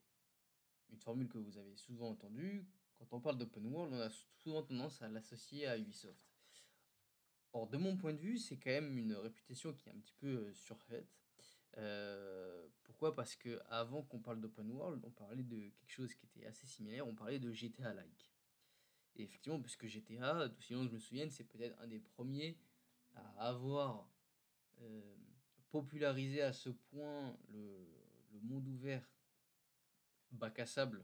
une 0.90 1.00
formule 1.00 1.28
que 1.28 1.38
vous 1.38 1.58
avez 1.58 1.76
souvent 1.76 2.10
entendue. 2.10 2.66
Quand 2.98 3.18
on 3.18 3.22
parle 3.22 3.38
d'open 3.38 3.66
world, 3.68 3.94
on 3.94 4.00
a 4.00 4.10
souvent 4.38 4.64
tendance 4.64 5.02
à 5.02 5.08
l'associer 5.08 5.68
à 5.68 5.78
Ubisoft. 5.78 6.26
Or, 7.54 7.68
de 7.68 7.78
mon 7.78 7.96
point 7.96 8.14
de 8.14 8.20
vue, 8.20 8.38
c'est 8.38 8.58
quand 8.58 8.70
même 8.70 8.98
une 8.98 9.14
réputation 9.14 9.74
qui 9.74 9.90
est 9.90 9.92
un 9.92 10.00
petit 10.00 10.16
peu 10.20 10.28
euh, 10.28 10.54
surfaite. 10.54 11.08
Euh, 11.78 12.68
pourquoi? 12.84 13.16
Parce 13.16 13.36
que 13.36 13.62
avant 13.70 14.04
qu'on 14.04 14.20
parle 14.20 14.40
d'open 14.42 14.70
world, 14.72 15.04
on 15.06 15.12
parlait 15.12 15.44
de 15.44 15.70
quelque 15.70 15.92
chose 15.92 16.14
qui 16.16 16.26
était 16.26 16.46
assez 16.46 16.68
similaire, 16.68 17.08
on 17.08 17.16
parlait 17.16 17.40
de 17.40 17.52
GTA-like. 17.52 18.34
Et 19.16 19.24
effectivement, 19.24 19.62
puisque 19.62 19.88
GTA, 19.88 20.50
tout 20.50 20.62
sinon 20.62 20.86
je 20.86 20.94
me 20.94 21.00
souviens, 21.00 21.30
c'est 21.30 21.46
peut-être 21.46 21.80
un 21.82 21.88
des 21.88 22.00
premiers 22.00 22.58
à 23.14 23.48
avoir 23.48 24.10
euh, 24.82 25.16
popularisé 25.70 26.42
à 26.42 26.52
ce 26.52 26.70
point 26.70 27.38
le 27.50 28.40
monde 28.42 28.68
ouvert 28.68 29.15
bac 30.36 30.60
à 30.60 30.66
sable 30.66 31.04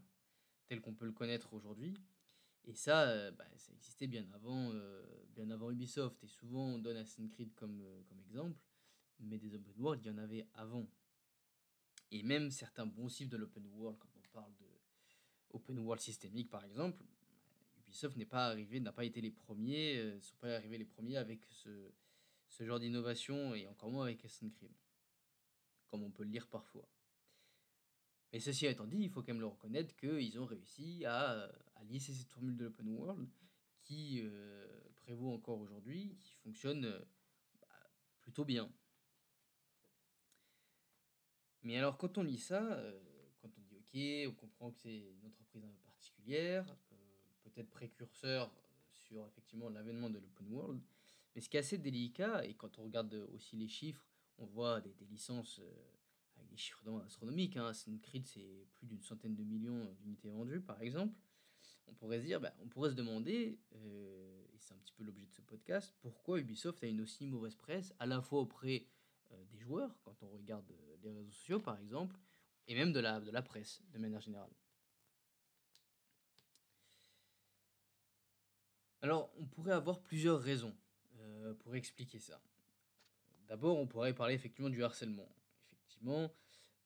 tel 0.68 0.82
qu'on 0.82 0.94
peut 0.94 1.06
le 1.06 1.12
connaître 1.12 1.54
aujourd'hui. 1.54 1.94
Et 2.66 2.76
ça, 2.76 3.10
euh, 3.10 3.32
bah, 3.32 3.46
ça 3.58 3.74
existait 3.74 4.08
bien 4.08 4.26
avant, 4.34 4.72
bien 5.36 5.50
avant 5.50 5.72
Ubisoft. 5.72 6.24
Et 6.24 6.28
souvent, 6.28 6.66
on 6.66 6.80
donne 6.80 6.98
Assassin's 6.98 7.32
Creed 7.32 7.54
comme, 7.56 7.84
comme 8.08 8.20
exemple 8.22 8.58
mais 9.22 9.38
des 9.38 9.54
open 9.56 9.74
world, 9.78 10.02
il 10.04 10.08
y 10.08 10.12
en 10.12 10.18
avait 10.18 10.48
avant. 10.56 10.88
Et 12.12 12.24
même 12.24 12.52
certains 12.52 12.86
bons 12.86 13.10
cibles 13.10 13.32
de 13.32 13.38
l'open 13.38 13.66
world, 13.68 13.98
quand 14.00 14.10
on 14.16 14.22
parle 14.34 14.54
de 14.58 14.66
open 15.52 15.80
world 15.80 16.02
systémique 16.02 16.50
par 16.50 16.64
exemple, 16.66 17.04
Ubisoft 17.78 18.18
n'est 18.18 18.26
pas 18.26 18.48
arrivé, 18.48 18.80
n'a 18.80 18.92
pas 18.92 19.06
été 19.06 19.22
les 19.22 19.32
premiers, 19.32 19.98
ne 19.98 20.02
euh, 20.12 20.22
sont 20.22 20.36
pas 20.38 20.56
arrivés 20.56 20.78
les 20.78 20.86
premiers 20.86 21.18
avec 21.18 21.46
ce, 21.50 21.92
ce 22.50 22.66
genre 22.66 22.80
d'innovation 22.80 23.54
et 23.54 23.68
encore 23.68 23.92
moins 23.92 24.06
avec 24.06 24.24
Assassin's 24.26 24.54
Creed, 24.54 24.72
comme 25.88 26.04
on 26.04 26.12
peut 26.12 26.24
le 26.24 26.32
lire 26.32 26.48
parfois. 26.48 26.88
Mais 28.32 28.40
ceci 28.40 28.66
étant 28.66 28.86
dit, 28.86 28.98
il 28.98 29.10
faut 29.10 29.22
quand 29.22 29.34
même 29.34 29.42
le 29.42 29.48
reconnaître 29.48 29.96
qu'ils 29.96 30.40
ont 30.40 30.46
réussi 30.46 31.04
à, 31.06 31.50
à, 31.76 31.84
lisser 31.84 32.14
cette 32.14 32.30
formule 32.30 32.56
de 32.56 32.66
l'open 32.66 32.88
world 32.88 33.28
qui 33.84 34.22
euh, 34.24 34.68
prévaut 34.96 35.34
encore 35.34 35.60
aujourd'hui, 35.60 36.16
qui 36.20 36.34
fonctionne 36.36 36.86
euh, 36.86 37.00
bah, 37.60 37.68
plutôt 38.22 38.46
bien. 38.46 38.72
Mais 41.64 41.78
alors, 41.78 41.98
quand 41.98 42.18
on 42.18 42.24
lit 42.24 42.40
ça, 42.40 42.64
euh, 42.64 43.00
quand 43.42 43.50
on 43.58 43.62
dit 43.62 43.76
OK, 43.76 44.34
on 44.34 44.36
comprend 44.40 44.72
que 44.72 44.80
c'est 44.80 44.98
une 44.98 45.26
entreprise 45.26 45.64
un 45.64 45.70
peu 45.70 45.82
particulière, 45.84 46.66
euh, 46.92 46.96
peut-être 47.44 47.70
précurseur 47.70 48.52
sur 48.92 49.26
effectivement 49.28 49.70
l'avènement 49.70 50.10
de 50.10 50.20
l'open 50.20 50.48
world. 50.52 50.82
Mais 51.36 51.42
ce 51.42 51.50
qui 51.50 51.58
est 51.58 51.60
assez 51.60 51.78
délicat, 51.78 52.46
et 52.46 52.56
quand 52.56 52.80
on 52.80 52.84
regarde 52.84 53.14
aussi 53.34 53.56
les 53.56 53.68
chiffres, 53.68 54.06
on 54.38 54.46
voit 54.46 54.82
des, 54.82 54.94
licences 55.06 55.60
euh, 55.60 55.72
des 56.52 56.58
chiffres 56.58 57.02
astronomiques. 57.06 57.58
Hein. 57.58 57.74
C'est 57.74 57.92
plus 58.00 58.86
d'une 58.86 59.02
centaine 59.02 59.36
de 59.36 59.44
millions 59.44 59.96
d'unités 60.02 60.30
vendues, 60.30 60.62
par 60.62 60.82
exemple. 60.82 61.18
On 61.88 61.94
pourrait 61.94 62.20
se 62.20 62.26
dire, 62.26 62.40
bah, 62.40 62.54
on 62.62 62.68
pourrait 62.68 62.92
se 62.92 62.96
demander, 62.96 63.60
et 63.72 64.58
c'est 64.62 64.74
un 64.74 64.78
petit 64.78 64.94
peu 64.94 65.04
l'objet 65.04 65.26
de 65.26 65.34
ce 65.34 65.42
podcast, 65.42 65.94
pourquoi 66.02 66.40
Ubisoft 66.40 66.84
a 66.84 66.88
une 66.88 67.02
aussi 67.02 67.26
mauvaise 67.26 67.56
presse, 67.56 67.94
à 68.00 68.06
la 68.06 68.22
fois 68.22 68.40
auprès 68.42 68.88
euh, 69.32 69.44
des 69.46 69.60
joueurs, 69.60 69.96
quand 70.04 70.22
on 70.24 70.30
regarde 70.30 70.70
euh, 70.72 70.98
les 71.04 71.12
réseaux 71.12 71.32
sociaux 71.32 71.60
par 71.60 71.80
exemple, 71.80 72.18
et 72.68 72.76
même 72.76 72.94
de 72.94 73.00
la, 73.00 73.42
presse 73.42 73.82
de 73.92 74.00
manière 74.00 74.22
générale. 74.22 74.52
Alors, 79.02 79.34
on 79.38 79.46
pourrait 79.46 79.74
avoir 79.74 80.00
plusieurs 80.02 80.40
raisons 80.40 80.76
euh, 81.18 81.56
pour 81.56 81.76
expliquer 81.76 82.20
ça. 82.20 82.40
D'abord, 83.48 83.80
on 83.80 83.88
pourrait 83.88 84.14
parler 84.14 84.36
effectivement 84.36 84.70
du 84.70 84.84
harcèlement. 84.84 85.28
Effectivement, 85.92 86.32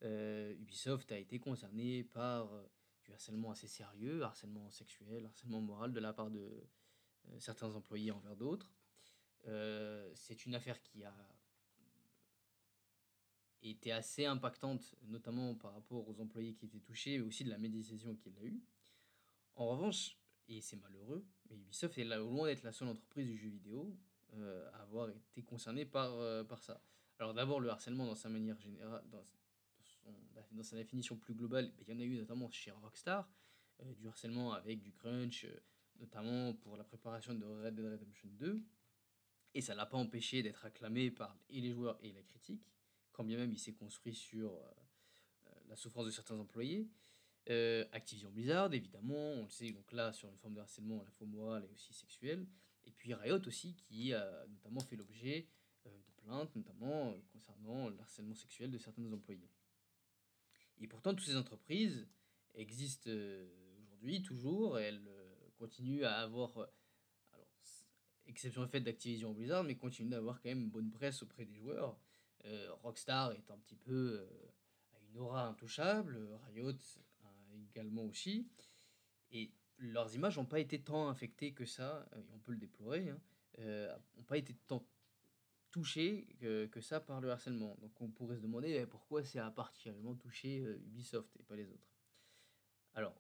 Ubisoft 0.02 1.12
a 1.12 1.18
été 1.18 1.40
concerné 1.40 2.04
par 2.04 2.50
du 3.04 3.14
harcèlement 3.14 3.52
assez 3.52 3.68
sérieux, 3.68 4.24
harcèlement 4.24 4.70
sexuel, 4.72 5.26
harcèlement 5.26 5.62
moral 5.62 5.94
de 5.94 6.00
la 6.00 6.12
part 6.12 6.32
de 6.32 6.68
certains 7.38 7.76
employés 7.76 8.12
envers 8.12 8.36
d'autres. 8.36 8.74
c'est 10.16 10.46
une 10.46 10.56
affaire 10.56 10.82
qui 10.82 11.04
a 11.04 11.14
était 13.70 13.92
assez 13.92 14.26
impactante, 14.26 14.96
notamment 15.08 15.56
par 15.56 15.74
rapport 15.74 16.08
aux 16.08 16.20
employés 16.20 16.54
qui 16.54 16.66
étaient 16.66 16.80
touchés, 16.80 17.18
mais 17.18 17.26
aussi 17.26 17.44
de 17.44 17.50
la 17.50 17.58
médiation 17.58 18.16
qu'il 18.16 18.38
a 18.38 18.44
eue. 18.44 18.62
En 19.56 19.68
revanche, 19.70 20.18
et 20.48 20.62
c'est 20.62 20.76
malheureux, 20.76 21.26
mais 21.50 21.56
Ubisoft 21.56 21.98
est 21.98 22.04
loin 22.04 22.48
d'être 22.48 22.64
la 22.64 22.72
seule 22.72 22.90
entreprise 22.90 23.28
du 23.28 23.38
jeu 23.38 23.50
vidéo 23.50 23.98
euh, 24.34 24.70
à 24.74 24.82
avoir 24.82 25.10
été 25.10 25.42
concernée 25.44 25.86
par, 25.86 26.14
euh, 26.14 26.44
par 26.44 26.62
ça. 26.62 26.82
Alors 27.20 27.34
d'abord, 27.34 27.60
le 27.60 27.70
harcèlement 27.70 28.06
dans 28.06 28.16
sa 28.16 28.30
manière 28.30 28.60
générale, 28.60 29.04
dans, 29.10 29.24
sa 30.64 30.78
définition 30.78 31.18
plus 31.18 31.34
globale, 31.34 31.72
ben, 31.78 31.84
il 31.88 31.94
y 31.94 31.98
en 31.98 32.00
a 32.00 32.04
eu 32.04 32.18
notamment 32.18 32.50
chez 32.50 32.72
Rockstar, 32.72 33.30
euh, 33.82 33.94
du 33.96 34.08
harcèlement 34.08 34.54
avec 34.54 34.82
du 34.82 34.94
crunch, 34.94 35.46
notamment 36.00 36.54
pour 36.54 36.78
la 36.78 36.84
préparation 36.84 37.34
de 37.34 37.46
Red 37.46 37.76
Dead 37.76 37.86
Redemption 37.86 38.30
2. 38.32 38.64
Et 39.54 39.62
ça 39.62 39.76
l'a 39.76 39.86
pas 39.86 39.98
empêché 39.98 40.44
d'être 40.44 40.66
acclamé 40.66 41.12
par 41.12 41.38
et 41.50 41.62
les 41.62 41.72
joueurs 41.72 41.98
et 42.02 42.12
la 42.12 42.22
critique 42.22 42.76
quand 43.16 43.24
bien 43.24 43.38
même 43.38 43.52
il 43.54 43.60
s'est 43.60 43.74
construit 43.74 44.14
sur 44.14 44.54
euh, 44.54 44.60
euh, 45.48 45.52
la 45.70 45.76
souffrance 45.78 46.06
de 46.06 46.12
certains 46.12 46.38
employés. 46.38 46.90
Euh, 47.50 47.86
Activision 47.94 48.30
Blizzard, 48.30 48.74
évidemment, 48.74 49.34
on 49.34 49.44
le 49.44 49.50
sait, 49.50 49.72
donc 49.72 49.92
là, 49.94 50.12
sur 50.12 50.28
une 50.28 50.38
forme 50.38 50.56
de 50.56 50.60
harcèlement 50.60 51.00
à 51.02 51.06
la 51.06 51.12
fois 51.12 51.26
moral 51.26 51.64
et 51.64 51.72
aussi 51.74 51.94
sexuel. 51.94 52.46
Et 52.84 52.92
puis 52.92 53.14
Riot 53.14 53.40
aussi, 53.48 53.74
qui 53.76 54.14
a 54.14 54.46
notamment 54.48 54.82
fait 54.82 54.98
l'objet 54.98 55.48
notamment 56.28 57.14
concernant 57.32 57.90
le 57.90 58.00
harcèlement 58.00 58.36
sexuel 58.36 58.72
de 58.72 58.78
certains 58.78 59.12
employés. 59.12 59.50
Et 60.80 60.88
pourtant, 60.88 61.14
toutes 61.14 61.26
ces 61.26 61.38
entreprises 61.38 62.08
existent 62.56 63.10
aujourd'hui, 63.82 64.22
toujours, 64.22 64.80
elles 64.80 65.02
continue 65.58 66.04
à 66.04 66.20
avoir, 66.20 66.58
alors, 67.32 67.48
exception 68.26 68.68
faite 68.68 68.84
d'Activision 68.84 69.34
Blizzard, 69.34 69.64
mais 69.64 69.76
continue 69.76 70.10
d'avoir 70.10 70.42
quand 70.42 70.50
même 70.50 70.70
bonne 70.70 70.92
presse 70.92 71.24
auprès 71.24 71.46
des 71.46 71.56
joueurs. 71.56 71.98
Rockstar 72.82 73.32
est 73.32 73.50
un 73.50 73.58
petit 73.58 73.78
peu 73.78 74.28
à 74.94 75.00
une 75.10 75.18
aura 75.18 75.48
intouchable, 75.48 76.20
Riot 76.48 76.74
également 77.72 78.04
aussi, 78.04 78.48
et 79.32 79.52
leurs 79.78 80.14
images 80.16 80.38
n'ont 80.38 80.46
pas 80.46 80.60
été 80.60 80.82
tant 80.82 81.10
infectées 81.10 81.54
que 81.54 81.66
ça, 81.66 82.08
et 82.16 82.32
on 82.34 82.40
peut 82.40 82.52
le 82.52 82.58
déplorer, 82.58 83.10
hein, 83.10 83.20
n'ont 84.16 84.24
pas 84.24 84.38
été 84.38 84.54
tant 84.68 84.86
touché 85.76 86.26
que, 86.40 86.80
ça 86.80 87.02
par 87.02 87.20
le 87.20 87.30
harcèlement. 87.30 87.76
Donc 87.82 88.00
on 88.00 88.08
pourrait 88.08 88.38
se 88.38 88.42
demander 88.42 88.80
eh, 88.82 88.86
pourquoi 88.86 89.26
c'est 89.26 89.40
à 89.40 89.52
particulièrement 89.52 90.16
touché 90.16 90.62
euh, 90.62 90.78
Ubisoft 90.86 91.36
et 91.38 91.44
pas 91.44 91.58
les 91.58 91.70
autres? 91.70 91.92
Alors, 92.94 93.14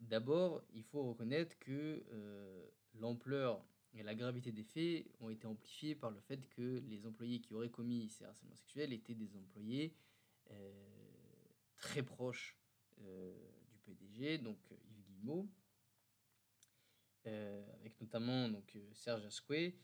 d'abord, 0.00 0.62
il 0.74 0.82
faut 0.82 1.02
reconnaître 1.02 1.58
que 1.58 2.04
euh, 2.12 2.66
l'ampleur 2.92 3.64
et 3.94 4.02
la 4.02 4.14
gravité 4.14 4.52
des 4.52 4.64
faits 4.64 5.06
ont 5.20 5.30
été 5.30 5.46
amplifiés 5.46 5.94
par 5.94 6.10
le 6.10 6.20
fait 6.20 6.46
que 6.50 6.82
les 6.86 7.06
employés 7.06 7.40
qui 7.40 7.54
auraient 7.54 7.70
commis 7.70 8.10
ces 8.10 8.26
harcèlements 8.26 8.56
sexuels 8.56 8.92
étaient 8.92 9.14
des 9.14 9.34
employés 9.34 9.96
euh, 10.50 10.72
très 11.78 12.02
proches 12.02 12.58
du 12.98 13.78
PDG, 13.84 14.38
donc 14.38 14.58
Yves 14.70 15.02
Guillemot, 15.04 15.48
avec 17.24 18.00
notamment 18.00 18.48
donc, 18.48 18.78
Serge 18.92 19.24
Asquet, 19.24 19.74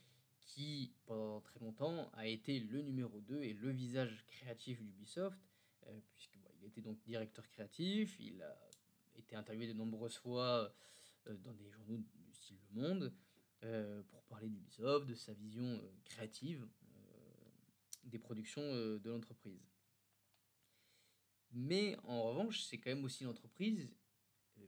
qui 0.54 0.92
pendant 1.06 1.40
très 1.40 1.60
longtemps 1.60 2.10
a 2.14 2.26
été 2.26 2.58
le 2.58 2.82
numéro 2.82 3.20
2 3.20 3.42
et 3.42 3.52
le 3.52 3.70
visage 3.70 4.24
créatif 4.28 4.82
d'Ubisoft, 4.82 5.38
euh, 5.86 6.00
puisqu'il 6.12 6.66
était 6.66 6.80
donc 6.80 7.00
directeur 7.04 7.46
créatif, 7.48 8.16
il 8.18 8.42
a 8.42 8.68
été 9.16 9.36
interviewé 9.36 9.68
de 9.68 9.74
nombreuses 9.74 10.16
fois 10.16 10.74
euh, 11.28 11.36
dans 11.38 11.52
des 11.52 11.68
journaux 11.70 11.98
du 11.98 12.32
style 12.32 12.58
Le 12.72 12.80
Monde 12.80 13.12
euh, 13.62 14.02
pour 14.10 14.22
parler 14.24 14.48
d'Ubisoft, 14.48 15.06
de 15.06 15.14
sa 15.14 15.32
vision 15.34 15.80
créative 16.04 16.66
des 18.04 18.18
productions 18.18 18.62
de 18.62 19.10
l'entreprise. 19.10 19.70
Mais 21.52 21.96
en 22.04 22.22
revanche, 22.22 22.62
c'est 22.62 22.78
quand 22.78 22.90
même 22.90 23.04
aussi 23.04 23.22
l'entreprise, 23.22 23.88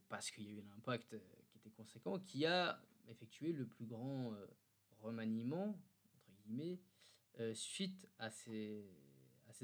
parce 0.09 0.31
qu'il 0.31 0.45
y 0.45 0.49
a 0.49 0.51
eu 0.51 0.61
un 0.61 0.77
impact 0.77 1.17
qui 1.49 1.59
était 1.59 1.71
conséquent, 1.71 2.21
qui 2.21 2.47
a 2.47 2.81
effectué 3.09 3.53
le 3.53 3.67
plus 3.67 3.87
grand 3.87 4.33
remaniement, 5.03 5.79
entre 6.15 6.31
guillemets, 6.33 6.81
euh, 7.41 7.55
suite 7.55 8.09
à 8.19 8.31
ces, 8.31 8.89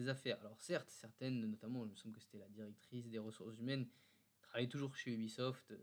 affaires. 0.07 0.39
Alors 0.41 0.61
certes, 0.61 0.89
certaines, 0.91 1.41
notamment, 1.41 1.85
il 1.85 1.91
me 1.91 1.97
semble 1.97 2.15
que 2.15 2.21
c'était 2.21 2.39
la 2.39 2.49
directrice 2.49 3.09
des 3.09 3.19
ressources 3.19 3.59
humaines, 3.59 3.89
travaille 4.43 4.69
toujours 4.69 4.95
chez 4.95 5.13
Ubisoft, 5.13 5.73
euh, 5.73 5.79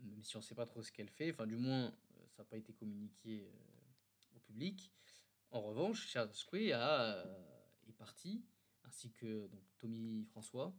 même 0.00 0.24
si 0.24 0.34
on 0.34 0.40
ne 0.40 0.44
sait 0.44 0.56
pas 0.56 0.66
trop 0.66 0.82
ce 0.82 0.90
qu'elle 0.90 1.08
fait, 1.08 1.30
enfin 1.30 1.46
du 1.46 1.56
moins, 1.56 1.84
euh, 1.84 2.26
ça 2.26 2.42
n'a 2.42 2.46
pas 2.46 2.56
été 2.56 2.72
communiqué 2.72 3.48
au 4.34 4.40
public. 4.40 4.90
En 5.52 5.60
revanche, 5.60 6.08
Charles 6.08 6.34
Squay 6.34 6.70
est 6.70 7.92
parti, 7.96 8.44
ainsi 8.82 9.12
que 9.12 9.46
donc, 9.46 9.62
Tommy 9.78 10.24
François, 10.24 10.74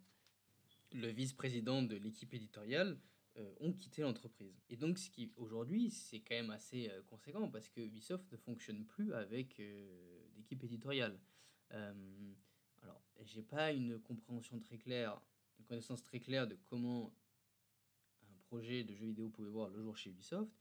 le 0.91 1.07
vice-président 1.07 1.81
de 1.81 1.95
l'équipe 1.95 2.33
éditoriale, 2.33 2.99
euh, 3.39 3.53
ont 3.59 3.71
quitté 3.71 4.01
l'entreprise. 4.01 4.63
Et 4.67 4.77
donc, 4.77 4.97
ce 4.97 5.11
qui 5.11 5.31
aujourd'hui, 5.37 5.91
c'est 5.91 6.21
quand 6.21 6.33
même 6.33 6.49
assez 6.49 6.89
euh, 6.89 7.03
conséquent 7.03 7.47
parce 7.49 7.69
que 7.69 7.81
Ubisoft 7.81 8.31
ne 8.31 8.37
fonctionne 8.37 8.83
plus 8.83 9.13
avec 9.13 9.59
euh, 9.59 10.25
d'équipe 10.35 10.63
éditoriale. 10.63 11.19
alors, 11.69 13.03
j'ai 13.25 13.43
pas 13.43 13.73
une 13.73 13.99
compréhension 13.99 14.59
très 14.59 14.79
claire, 14.79 15.21
une 15.59 15.65
connaissance 15.65 16.03
très 16.03 16.19
claire 16.19 16.47
de 16.47 16.57
comment 16.69 17.13
un 18.23 18.37
projet 18.47 18.83
de 18.83 18.95
jeu 18.95 19.05
vidéo 19.05 19.29
pouvait 19.29 19.49
voir 19.49 19.69
le 19.69 19.83
jour 19.83 19.95
chez 19.97 20.09
Ubisoft, 20.09 20.51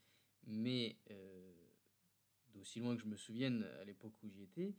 mais 0.46 0.98
d'aussi 2.52 2.80
loin 2.80 2.96
que 2.96 3.02
je 3.02 3.06
me 3.06 3.16
souvienne 3.16 3.62
à 3.80 3.84
l'époque 3.84 4.14
où 4.22 4.28
j'y 4.28 4.42
étais, 4.42 4.74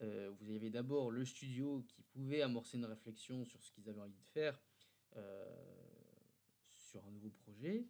vous 0.00 0.50
avez 0.50 0.68
d'abord 0.68 1.10
le 1.12 1.24
studio 1.24 1.84
qui 1.86 2.02
pouvait 2.02 2.42
amorcer 2.42 2.76
une 2.76 2.86
réflexion 2.86 3.44
sur 3.44 3.62
ce 3.62 3.70
qu'ils 3.70 3.88
avaient 3.88 4.00
envie 4.00 4.18
de 4.18 4.26
faire 4.26 4.60
sur 6.88 7.04
un 7.06 7.10
nouveau 7.10 7.30
projet. 7.30 7.86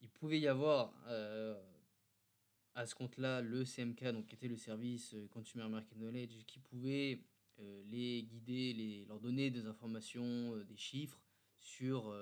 Il 0.00 0.10
pouvait 0.10 0.38
y 0.38 0.46
avoir 0.46 0.94
euh, 1.08 1.60
à 2.74 2.86
ce 2.86 2.94
compte-là 2.94 3.40
le 3.42 3.64
CMK, 3.64 4.04
donc 4.12 4.26
qui 4.26 4.36
était 4.36 4.48
le 4.48 4.56
service 4.56 5.14
euh, 5.14 5.26
Consumer 5.28 5.68
Market 5.68 5.98
Knowledge, 5.98 6.44
qui 6.46 6.60
pouvait 6.60 7.20
euh, 7.58 7.82
les 7.86 8.22
guider, 8.22 8.72
les, 8.72 9.04
leur 9.06 9.18
donner 9.18 9.50
des 9.50 9.66
informations, 9.66 10.56
des 10.64 10.76
chiffres 10.76 11.20
sur 11.58 12.14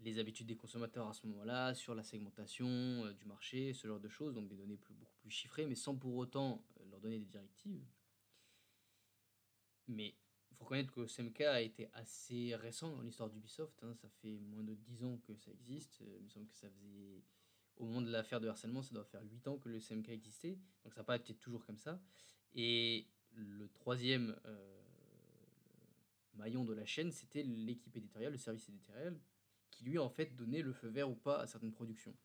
les 0.00 0.18
habitudes 0.18 0.46
des 0.46 0.56
consommateurs 0.56 1.06
à 1.06 1.12
ce 1.12 1.26
moment-là, 1.26 1.74
sur 1.74 1.94
la 1.94 2.02
segmentation 2.02 3.12
du 3.12 3.26
marché, 3.26 3.74
ce 3.74 3.86
genre 3.86 4.00
de 4.00 4.08
choses, 4.08 4.34
donc 4.34 4.48
des 4.48 4.56
données 4.56 4.78
plus, 4.78 4.94
beaucoup 4.94 5.16
plus 5.20 5.30
chiffrées, 5.30 5.66
mais 5.66 5.74
sans 5.74 5.94
pour 5.94 6.16
autant 6.16 6.64
leur 6.90 7.00
donner 7.00 7.18
des 7.18 7.26
directives. 7.26 7.84
Mais 9.86 10.14
faut 10.58 10.64
reconnaître 10.64 10.92
que 10.92 11.06
CMK 11.06 11.42
a 11.42 11.60
été 11.60 11.88
assez 11.94 12.54
récent 12.56 12.90
dans 12.90 13.02
l'histoire 13.02 13.30
d'Ubisoft. 13.30 13.78
Hein. 13.82 13.94
Ça 13.94 14.08
fait 14.08 14.38
moins 14.38 14.64
de 14.64 14.74
10 14.74 15.04
ans 15.04 15.18
que 15.18 15.34
ça 15.36 15.50
existe. 15.52 16.00
Euh, 16.02 16.16
il 16.18 16.24
me 16.24 16.28
semble 16.28 16.46
que 16.46 16.56
ça 16.56 16.68
faisait. 16.70 17.22
Au 17.76 17.84
moment 17.84 18.02
de 18.02 18.10
l'affaire 18.10 18.40
de 18.40 18.48
harcèlement, 18.48 18.82
ça 18.82 18.92
doit 18.92 19.04
faire 19.04 19.22
8 19.22 19.46
ans 19.46 19.56
que 19.56 19.68
le 19.68 19.78
CMK 19.78 20.08
existait. 20.08 20.58
Donc 20.82 20.94
ça 20.94 21.00
n'a 21.00 21.04
pas 21.04 21.16
été 21.16 21.34
toujours 21.34 21.64
comme 21.64 21.78
ça. 21.78 22.02
Et 22.54 23.06
le 23.34 23.68
troisième 23.68 24.36
euh, 24.46 24.80
maillon 26.34 26.64
de 26.64 26.74
la 26.74 26.84
chaîne, 26.84 27.12
c'était 27.12 27.44
l'équipe 27.44 27.96
éditoriale, 27.96 28.32
le 28.32 28.38
service 28.38 28.68
éditorial, 28.68 29.16
qui 29.70 29.84
lui 29.84 29.98
en 29.98 30.10
fait 30.10 30.34
donnait 30.34 30.62
le 30.62 30.72
feu 30.72 30.88
vert 30.88 31.08
ou 31.08 31.14
pas 31.14 31.42
à 31.42 31.46
certaines 31.46 31.72
productions. 31.72 32.16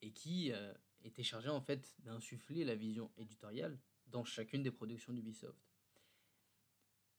Et 0.00 0.10
qui 0.10 0.52
euh, 0.52 0.72
était 1.02 1.22
chargé 1.22 1.50
en 1.50 1.60
fait 1.60 1.94
d'insuffler 1.98 2.64
la 2.64 2.74
vision 2.74 3.10
éditoriale 3.18 3.78
dans 4.06 4.24
chacune 4.24 4.62
des 4.62 4.70
productions 4.70 5.12
d'Ubisoft. 5.12 5.73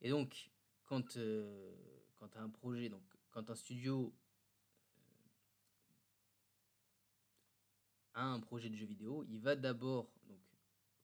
Et 0.02 0.10
donc, 0.10 0.52
quand, 0.86 1.18
euh, 1.18 1.74
un 2.36 2.50
projet, 2.50 2.90
donc 2.90 3.04
quand 3.32 3.50
un 3.50 3.56
studio 3.56 4.14
euh, 4.98 5.02
a 8.14 8.26
un 8.26 8.40
projet 8.40 8.70
de 8.70 8.76
jeu 8.76 8.86
vidéo, 8.86 9.24
il 9.30 9.40
va 9.40 9.56
d'abord 9.56 10.12
donc 10.28 10.40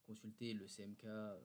consulter 0.06 0.54
le 0.54 0.68
CMK 0.68 1.06
euh, 1.06 1.40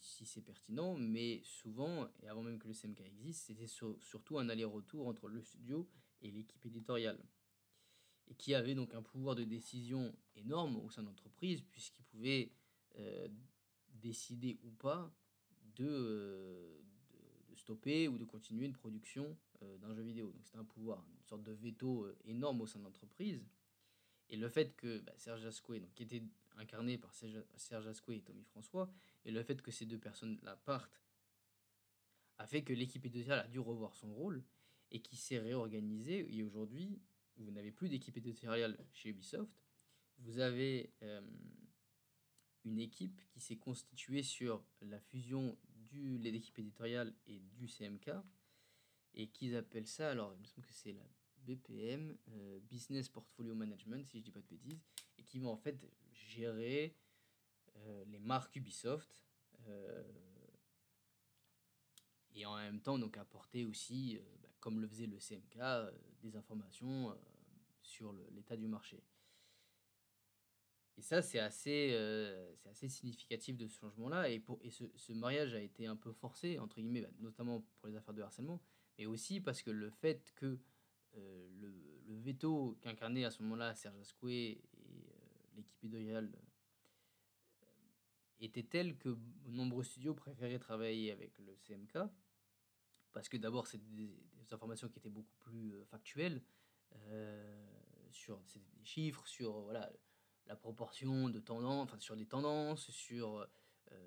si 0.00 0.26
c'est 0.26 0.42
pertinent, 0.42 0.96
mais 0.96 1.40
souvent, 1.44 2.08
et 2.22 2.28
avant 2.28 2.42
même 2.42 2.58
que 2.58 2.68
le 2.68 2.74
CMK 2.74 3.00
existe, 3.00 3.46
c'était 3.46 3.66
surtout 3.66 4.38
un 4.38 4.48
aller-retour 4.50 5.06
entre 5.06 5.28
le 5.28 5.40
studio 5.40 5.88
et 6.20 6.30
l'équipe 6.30 6.66
éditoriale. 6.66 7.18
Et 8.28 8.34
qui 8.34 8.54
avait 8.54 8.74
donc 8.74 8.94
un 8.94 9.02
pouvoir 9.02 9.34
de 9.34 9.44
décision 9.44 10.14
énorme 10.36 10.76
au 10.76 10.90
sein 10.90 11.02
de 11.02 11.06
l'entreprise, 11.06 11.62
puisqu'il 11.62 12.04
pouvait 12.04 12.52
décider 13.88 14.58
ou 14.62 14.70
pas 14.72 15.10
de, 15.76 16.80
de, 17.48 17.54
stopper 17.56 18.08
ou 18.08 18.18
de 18.18 18.24
continuer 18.24 18.66
une 18.66 18.72
production 18.72 19.36
euh, 19.62 19.78
d'un 19.78 19.94
jeu 19.94 20.02
vidéo. 20.02 20.30
Donc 20.32 20.44
c'était 20.44 20.58
un 20.58 20.64
pouvoir, 20.64 21.04
une 21.18 21.24
sorte 21.24 21.42
de 21.42 21.52
veto 21.52 22.04
euh, 22.04 22.16
énorme 22.24 22.60
au 22.60 22.66
sein 22.66 22.78
de 22.78 22.84
l'entreprise. 22.84 23.44
Et 24.28 24.36
le 24.36 24.48
fait 24.48 24.74
que 24.76 24.98
bah, 25.00 25.12
Serge 25.16 25.44
Asquet, 25.44 25.80
donc, 25.80 25.92
qui 25.94 26.04
était 26.04 26.22
incarné 26.56 26.98
par 26.98 27.14
Serge 27.14 27.86
Asquet 27.86 28.16
et 28.16 28.22
Tommy 28.22 28.44
François, 28.44 28.90
et 29.24 29.30
le 29.30 29.42
fait 29.42 29.60
que 29.60 29.70
ces 29.70 29.86
deux 29.86 29.98
personnes-là 29.98 30.56
partent, 30.64 31.02
a 32.38 32.46
fait 32.46 32.62
que 32.62 32.72
l'équipe 32.72 33.04
éditoriale 33.04 33.44
a 33.44 33.48
dû 33.48 33.58
revoir 33.58 33.94
son 33.94 34.12
rôle 34.14 34.42
et 34.90 35.00
qui 35.00 35.16
s'est 35.16 35.38
réorganisée. 35.38 36.26
Et 36.34 36.42
aujourd'hui, 36.42 36.98
vous 37.36 37.50
n'avez 37.50 37.70
plus 37.70 37.88
d'équipe 37.88 38.16
éditoriale 38.16 38.78
chez 38.92 39.10
Ubisoft. 39.10 39.52
Vous 40.18 40.38
avez 40.38 40.92
euh, 41.02 41.20
une 42.64 42.78
équipe 42.78 43.20
qui 43.30 43.40
s'est 43.40 43.56
constituée 43.56 44.22
sur 44.22 44.64
la 44.80 45.00
fusion 45.00 45.56
de 45.92 46.30
l'équipe 46.30 46.58
éditoriale 46.58 47.14
et 47.26 47.40
du 47.40 47.68
CMK 47.68 48.10
et 49.14 49.28
qu'ils 49.28 49.56
appellent 49.56 49.86
ça, 49.86 50.10
alors 50.10 50.32
il 50.34 50.40
me 50.40 50.46
semble 50.46 50.66
que 50.66 50.72
c'est 50.72 50.92
la 50.92 51.04
BPM, 51.44 52.16
euh, 52.28 52.60
Business 52.60 53.08
Portfolio 53.08 53.54
Management, 53.54 54.04
si 54.06 54.18
je 54.18 54.24
dis 54.24 54.30
pas 54.30 54.40
de 54.40 54.46
bêtises, 54.46 54.80
et 55.18 55.24
qui 55.24 55.38
vont 55.38 55.50
en 55.50 55.56
fait 55.56 55.76
gérer 56.12 56.96
euh, 57.76 58.04
les 58.06 58.18
marques 58.18 58.56
Ubisoft 58.56 59.14
euh, 59.66 60.02
et 62.34 62.46
en 62.46 62.56
même 62.56 62.80
temps 62.80 62.98
donc 62.98 63.18
apporter 63.18 63.64
aussi, 63.66 64.18
bah, 64.40 64.48
comme 64.60 64.80
le 64.80 64.88
faisait 64.88 65.06
le 65.06 65.18
CMK, 65.18 65.58
des 66.22 66.36
informations 66.36 67.14
sur 67.82 68.12
l'état 68.30 68.56
du 68.56 68.68
marché. 68.68 69.02
Et 70.98 71.02
ça, 71.02 71.22
c'est 71.22 71.38
assez, 71.38 71.90
euh, 71.92 72.54
assez 72.66 72.88
significatif 72.88 73.56
de 73.56 73.66
ce 73.66 73.78
changement-là. 73.78 74.28
Et, 74.28 74.38
pour, 74.38 74.58
et 74.62 74.70
ce, 74.70 74.84
ce, 74.96 75.12
mariage 75.12 75.54
a 75.54 75.60
été 75.60 75.86
un 75.86 75.96
peu 75.96 76.12
forcé, 76.12 76.58
entre 76.58 76.80
guillemets, 76.80 77.00
bah, 77.00 77.10
notamment 77.18 77.64
pour 77.78 77.88
les 77.88 77.96
affaires 77.96 78.14
de 78.14 78.22
harcèlement, 78.22 78.60
mais 78.98 79.06
aussi 79.06 79.40
parce 79.40 79.62
que 79.62 79.70
le 79.70 79.90
fait 79.90 80.32
que 80.36 80.58
euh, 81.16 81.48
le, 81.60 82.02
le, 82.06 82.16
veto 82.16 82.78
qu'incarnait 82.82 83.24
à 83.24 83.30
ce 83.30 83.42
moment-là 83.42 83.74
Serge 83.74 83.98
Asquet 84.00 84.28
et 84.28 84.64
euh, 84.78 85.56
l'équipe 85.56 85.82
idéale 85.82 86.30
était 88.40 88.62
tel 88.62 88.96
que 88.96 89.16
nombreux 89.46 89.84
studios 89.84 90.14
préféraient 90.14 90.58
travailler 90.58 91.12
avec 91.12 91.38
le 91.38 91.54
CMK 91.56 91.98
parce 93.12 93.28
que 93.28 93.36
d'abord, 93.36 93.66
c'est 93.66 93.82
des, 93.94 94.10
informations 94.52 94.88
qui 94.88 94.98
étaient 94.98 95.08
beaucoup 95.08 95.34
plus 95.38 95.82
factuelles, 95.86 96.42
sur 98.10 98.38
des 98.54 98.84
chiffres, 98.84 99.26
sur 99.26 99.62
voilà, 99.62 99.90
la 100.46 100.56
proportion 100.56 101.28
de 101.28 101.40
tendances, 101.40 101.84
enfin 101.84 101.98
sur 101.98 102.14
les 102.14 102.26
tendances, 102.26 102.90
sur 102.90 103.46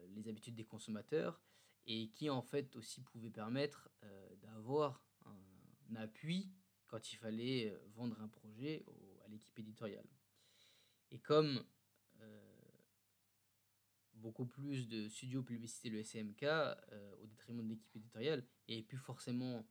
les 0.10 0.28
habitudes 0.28 0.56
des 0.56 0.66
consommateurs, 0.66 1.42
et 1.86 2.10
qui 2.10 2.30
en 2.30 2.42
fait 2.42 2.76
aussi 2.76 3.02
pouvaient 3.02 3.30
permettre 3.30 3.90
d'avoir 4.42 5.06
un 5.26 5.96
appui 5.96 6.52
quand 6.88 7.14
il 7.14 7.18
fallait 7.18 7.78
vendre 7.94 8.20
un 8.22 8.28
projet 8.28 8.86
à 9.26 9.30
l'équipe 9.30 9.58
éditoriale. 9.60 10.08
Et 11.12 11.20
comme 11.20 11.64
beaucoup 14.26 14.46
plus 14.46 14.88
de 14.88 15.08
studios 15.08 15.44
publicité 15.44 15.90
le 15.90 16.04
SMK 16.04 16.44
euh, 16.44 16.76
au 17.22 17.28
détriment 17.28 17.62
de 17.62 17.70
l'équipe 17.70 17.96
éditoriale 17.96 18.44
et 18.68 18.82
plus 18.82 18.98
forcément 18.98 19.58
euh, 19.58 19.62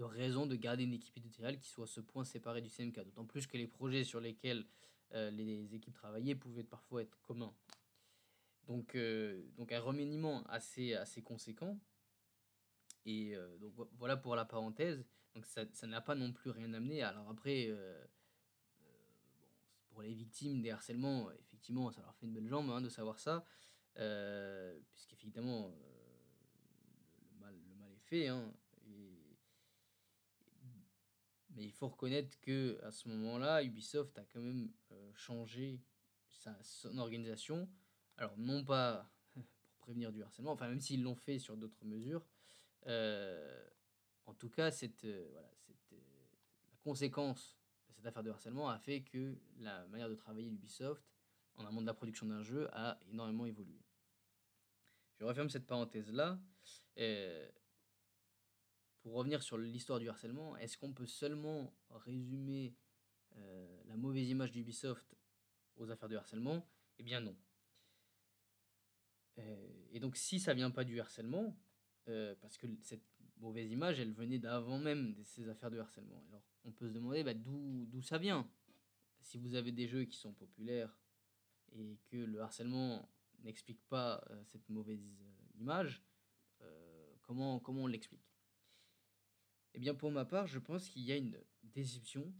de 0.00 0.04
raison 0.04 0.46
de 0.46 0.56
garder 0.56 0.84
une 0.84 0.94
équipe 0.94 1.16
éditoriale 1.16 1.58
qui 1.58 1.68
soit 1.68 1.84
à 1.84 1.86
ce 1.86 2.00
point 2.00 2.24
séparée 2.24 2.62
du 2.62 2.70
CMK. 2.70 3.04
D'autant 3.04 3.26
plus 3.26 3.46
que 3.46 3.56
les 3.56 3.66
projets 3.66 4.02
sur 4.02 4.20
lesquels 4.20 4.66
euh, 5.12 5.30
les 5.30 5.74
équipes 5.74 5.94
travaillaient 5.94 6.34
pouvaient 6.34 6.64
parfois 6.64 7.02
être 7.02 7.20
communs. 7.20 7.54
Donc, 8.66 8.96
donc 9.56 9.72
un 9.72 9.80
remaniement 9.80 10.44
assez, 10.44 10.94
assez 10.94 11.22
conséquent. 11.22 11.78
Et 13.04 13.34
donc 13.60 13.72
voilà 13.98 14.16
pour 14.16 14.36
la 14.36 14.44
parenthèse. 14.44 15.04
Donc 15.34 15.44
ça 15.44 15.86
n'a 15.88 16.00
pas 16.00 16.14
non 16.14 16.32
plus 16.32 16.50
rien 16.50 16.72
amené. 16.72 17.02
Alors 17.02 17.28
après, 17.28 17.68
pour 19.90 20.02
les 20.02 20.14
victimes 20.14 20.62
des 20.62 20.70
harcèlements, 20.70 21.30
effectivement, 21.32 21.90
ça 21.90 22.00
leur 22.02 22.14
fait 22.14 22.26
une 22.26 22.32
belle 22.32 22.48
jambe 22.48 22.70
hein, 22.70 22.80
de 22.80 22.88
savoir 22.88 23.18
ça, 23.18 23.44
euh, 23.98 24.78
puisqu'effectivement, 24.92 25.66
euh, 25.66 25.72
le, 27.32 27.38
mal, 27.38 27.54
le 27.68 27.74
mal 27.74 27.92
est 27.92 28.08
fait. 28.08 28.28
Hein, 28.28 28.52
il 31.64 31.72
faut 31.72 31.88
reconnaître 31.88 32.38
que 32.40 32.78
à 32.82 32.90
ce 32.90 33.08
moment-là, 33.08 33.62
Ubisoft 33.62 34.18
a 34.18 34.24
quand 34.24 34.40
même 34.40 34.70
euh, 34.92 35.12
changé 35.14 35.80
sa, 36.28 36.56
son 36.62 36.98
organisation. 36.98 37.68
Alors, 38.16 38.36
non 38.38 38.64
pas 38.64 39.10
pour 39.32 39.44
prévenir 39.78 40.12
du 40.12 40.22
harcèlement, 40.22 40.52
enfin, 40.52 40.68
même 40.68 40.80
s'ils 40.80 41.02
l'ont 41.02 41.16
fait 41.16 41.38
sur 41.38 41.56
d'autres 41.56 41.84
mesures, 41.84 42.26
en 42.86 44.34
tout 44.34 44.48
cas, 44.48 44.70
cette, 44.70 45.04
voilà, 45.04 45.50
cette, 45.58 45.92
la 45.92 46.78
conséquence 46.82 47.60
cette 48.00 48.06
affaire 48.06 48.22
de 48.22 48.30
harcèlement 48.30 48.70
a 48.70 48.78
fait 48.78 49.02
que 49.02 49.36
la 49.58 49.86
manière 49.88 50.08
de 50.08 50.14
travailler 50.14 50.48
d'Ubisoft 50.48 51.04
en 51.56 51.66
amont 51.66 51.82
de 51.82 51.86
la 51.86 51.92
production 51.92 52.24
d'un 52.24 52.42
jeu 52.42 52.66
a 52.72 52.98
énormément 53.12 53.44
évolué. 53.44 53.78
Je 55.18 55.24
referme 55.26 55.50
cette 55.50 55.66
parenthèse-là. 55.66 56.40
Euh, 56.96 57.46
pour 59.00 59.14
revenir 59.14 59.42
sur 59.42 59.58
l'histoire 59.58 59.98
du 59.98 60.08
harcèlement, 60.08 60.56
est-ce 60.56 60.76
qu'on 60.76 60.92
peut 60.92 61.06
seulement 61.06 61.72
résumer 61.90 62.74
euh, 63.36 63.82
la 63.86 63.96
mauvaise 63.96 64.28
image 64.28 64.52
d'Ubisoft 64.52 65.16
aux 65.76 65.90
affaires 65.90 66.08
de 66.08 66.16
harcèlement? 66.16 66.66
Eh 66.98 67.02
bien 67.02 67.20
non. 67.20 67.36
Euh, 69.38 69.86
et 69.92 70.00
donc 70.00 70.16
si 70.16 70.38
ça 70.38 70.54
vient 70.54 70.70
pas 70.70 70.84
du 70.84 71.00
harcèlement, 71.00 71.56
parce 72.40 72.58
que 72.58 72.66
cette 72.82 73.04
mauvaise 73.36 73.70
image, 73.70 74.00
elle 74.00 74.12
venait 74.12 74.40
d'avant 74.40 74.78
même 74.78 75.14
ces 75.24 75.48
affaires 75.48 75.70
de 75.70 75.78
harcèlement. 75.78 76.24
Alors 76.28 76.42
on 76.64 76.72
peut 76.72 76.88
se 76.88 76.92
demander 76.92 77.22
bah, 77.22 77.34
d'où 77.34 78.02
ça 78.02 78.18
vient? 78.18 78.50
Si 79.22 79.38
vous 79.38 79.54
avez 79.54 79.72
des 79.72 79.86
jeux 79.86 80.04
qui 80.04 80.16
sont 80.16 80.32
populaires 80.32 80.98
et 81.72 81.98
que 82.06 82.16
le 82.16 82.40
harcèlement 82.40 83.08
n'explique 83.42 83.80
pas 83.88 84.22
euh, 84.30 84.42
cette 84.44 84.68
mauvaise 84.68 85.20
euh, 85.22 85.58
image, 85.58 86.02
euh, 86.62 87.14
comment 87.22 87.62
on 87.66 87.86
l'explique? 87.86 88.29
Eh 89.74 89.78
bien 89.78 89.94
pour 89.94 90.10
ma 90.10 90.24
part, 90.24 90.46
je 90.46 90.58
pense 90.58 90.88
qu'il 90.88 91.02
y 91.02 91.12
a 91.12 91.16
une 91.16 91.38
déception 91.62 92.32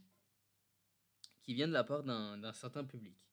qui 1.41 1.53
vient 1.53 1.67
de 1.67 1.73
la 1.73 1.83
part 1.83 2.03
d'un 2.03 2.53
certain 2.53 2.83
public. 2.83 3.27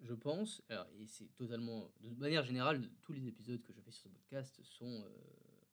je 0.00 0.14
pense, 0.14 0.62
et 0.98 1.06
c'est 1.06 1.34
totalement, 1.36 1.92
de 2.00 2.10
manière 2.14 2.44
générale, 2.44 2.88
tous 3.02 3.12
les 3.12 3.26
épisodes 3.26 3.62
que 3.62 3.72
je 3.72 3.80
fais 3.80 3.90
sur 3.90 4.04
ce 4.04 4.08
podcast 4.08 4.62
sont 4.62 5.04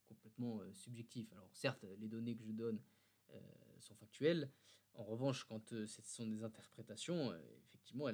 complètement 0.08 0.62
subjectifs. 0.74 1.32
Alors 1.34 1.50
certes, 1.54 1.86
les 2.00 2.08
données 2.08 2.36
que 2.36 2.44
je 2.44 2.52
donne 2.52 2.82
euh, 3.34 3.40
sont 3.80 3.96
factuelles. 3.96 4.50
En 4.94 5.04
revanche, 5.04 5.46
quand 5.46 5.72
euh, 5.74 5.88
ce 5.88 6.02
sont 6.02 6.28
des 6.28 6.44
interprétations, 6.44 7.32
euh, 7.32 7.40
effectivement, 7.66 8.08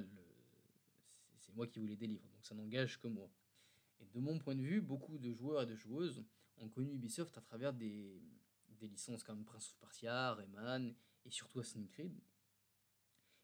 c'est 1.38 1.54
moi 1.54 1.66
qui 1.66 1.78
vous 1.78 1.86
les 1.86 1.96
délivre, 1.96 2.28
donc 2.28 2.44
ça 2.44 2.54
n'engage 2.54 2.98
que 3.00 3.08
moi. 3.08 3.30
De 4.00 4.20
mon 4.20 4.38
point 4.38 4.54
de 4.54 4.62
vue, 4.62 4.80
beaucoup 4.80 5.18
de 5.18 5.32
joueurs 5.32 5.62
et 5.62 5.66
de 5.66 5.74
joueuses 5.74 6.24
ont 6.58 6.68
connu 6.68 6.94
Ubisoft 6.94 7.36
à 7.36 7.40
travers 7.40 7.72
des, 7.72 8.22
licences 8.80 9.22
comme 9.22 9.44
Prince 9.44 9.68
of 9.68 9.76
Persia, 9.78 10.34
Rayman 10.34 10.94
et 11.24 11.30
surtout 11.30 11.60
Assassin's 11.60 11.90
Creed. 11.90 12.18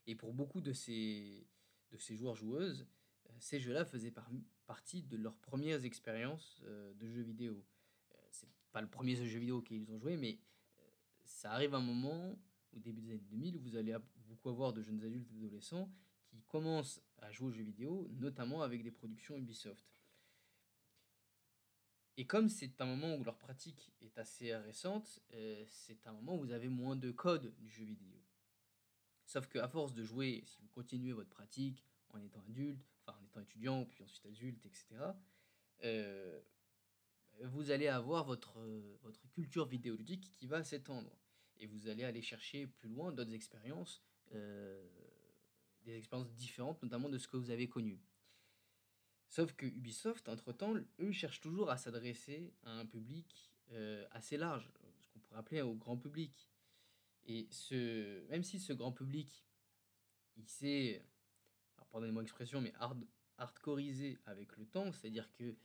Et 0.05 0.15
pour 0.15 0.33
beaucoup 0.33 0.61
de 0.61 0.73
ces, 0.73 1.47
joueurs-joueuses, 1.91 2.87
ces 3.39 3.59
jeux-là 3.59 3.85
faisaient 3.85 4.13
partie 4.65 5.03
de 5.03 5.17
leurs 5.17 5.37
premières 5.37 5.85
expériences 5.85 6.61
de 6.61 7.07
jeux 7.07 7.21
vidéo. 7.21 7.65
c'est 8.29 8.49
pas 8.71 8.81
le 8.81 8.89
premier 8.89 9.15
jeu 9.15 9.39
vidéo 9.39 9.61
qu'ils 9.61 9.91
ont 9.91 9.99
joué, 9.99 10.17
mais 10.17 10.39
ça 11.25 11.51
arrive 11.51 11.73
un 11.73 11.81
moment, 11.81 12.37
au 12.73 12.79
début 12.79 13.01
des 13.01 13.11
années 13.11 13.25
2000, 13.29 13.57
où 13.57 13.61
vous 13.61 13.75
allez 13.75 13.95
beaucoup 14.27 14.49
avoir 14.49 14.73
de 14.73 14.81
jeunes 14.81 15.03
adultes 15.03 15.31
et 15.31 15.37
adolescents 15.37 15.91
qui 16.27 16.41
commencent 16.43 17.01
à 17.17 17.31
jouer 17.31 17.47
aux 17.47 17.51
jeux 17.51 17.63
vidéo, 17.63 18.07
notamment 18.11 18.61
avec 18.61 18.83
des 18.83 18.91
productions 18.91 19.35
Ubisoft. 19.35 20.02
Et 22.17 22.25
comme 22.25 22.49
c'est 22.49 22.79
un 22.79 22.85
moment 22.85 23.15
où 23.15 23.23
leur 23.23 23.37
pratique 23.37 23.91
est 24.01 24.17
assez 24.17 24.55
récente, 24.55 25.19
euh, 25.33 25.63
c'est 25.67 26.05
un 26.05 26.13
moment 26.13 26.35
où 26.35 26.41
vous 26.41 26.51
avez 26.51 26.69
moins 26.69 26.95
de 26.95 27.11
code 27.11 27.53
du 27.57 27.69
jeu 27.69 27.83
vidéo. 27.83 28.13
Sauf 29.25 29.47
qu'à 29.47 29.67
force 29.67 29.93
de 29.93 30.03
jouer, 30.03 30.43
si 30.45 30.61
vous 30.61 30.67
continuez 30.67 31.13
votre 31.13 31.29
pratique 31.29 31.83
en 32.09 32.19
étant 32.19 32.43
adulte, 32.47 32.85
enfin 33.05 33.17
en 33.19 33.25
étant 33.25 33.39
étudiant, 33.39 33.85
puis 33.85 34.03
ensuite 34.03 34.25
adulte, 34.27 34.65
etc., 34.65 34.85
euh, 35.83 36.39
vous 37.41 37.71
allez 37.71 37.87
avoir 37.87 38.25
votre, 38.25 38.59
votre 39.01 39.27
culture 39.29 39.65
vidéoludique 39.65 40.31
qui 40.33 40.45
va 40.45 40.63
s'étendre 40.63 41.09
et 41.57 41.65
vous 41.65 41.87
allez 41.87 42.03
aller 42.03 42.21
chercher 42.21 42.67
plus 42.67 42.89
loin 42.89 43.11
d'autres 43.11 43.33
expériences, 43.33 44.03
euh, 44.33 44.85
des 45.83 45.97
expériences 45.97 46.31
différentes, 46.33 46.81
notamment 46.83 47.09
de 47.09 47.17
ce 47.17 47.27
que 47.27 47.37
vous 47.37 47.49
avez 47.49 47.67
connu. 47.67 47.99
Sauf 49.33 49.51
que 49.53 49.65
Ubisoft, 49.65 50.29
entre-temps, 50.29 50.75
eux 50.99 51.11
cherchent 51.11 51.41
toujours 51.41 51.71
à 51.71 51.77
s'adresser 51.77 52.53
à 52.65 52.69
un 52.73 52.85
public 52.85 53.51
euh, 53.71 54.05
assez 54.11 54.37
large, 54.37 54.69
ce 55.01 55.07
qu'on 55.07 55.19
pourrait 55.21 55.39
appeler 55.39 55.61
au 55.63 55.73
grand 55.73 55.97
public. 55.97 56.51
Et 57.25 57.47
ce, 57.49 58.27
même 58.27 58.43
si 58.43 58.59
ce 58.59 58.73
grand 58.73 58.91
public, 58.91 59.43
il 60.37 60.47
s'est, 60.47 61.03
pardonnez-moi 61.89 62.21
l'expression, 62.21 62.61
mais 62.61 62.73
hard, 62.75 63.07
hardcoreisé 63.39 64.19
avec 64.27 64.55
le 64.55 64.67
temps, 64.67 64.91
c'est-à-dire 64.91 65.27
que 65.31 65.55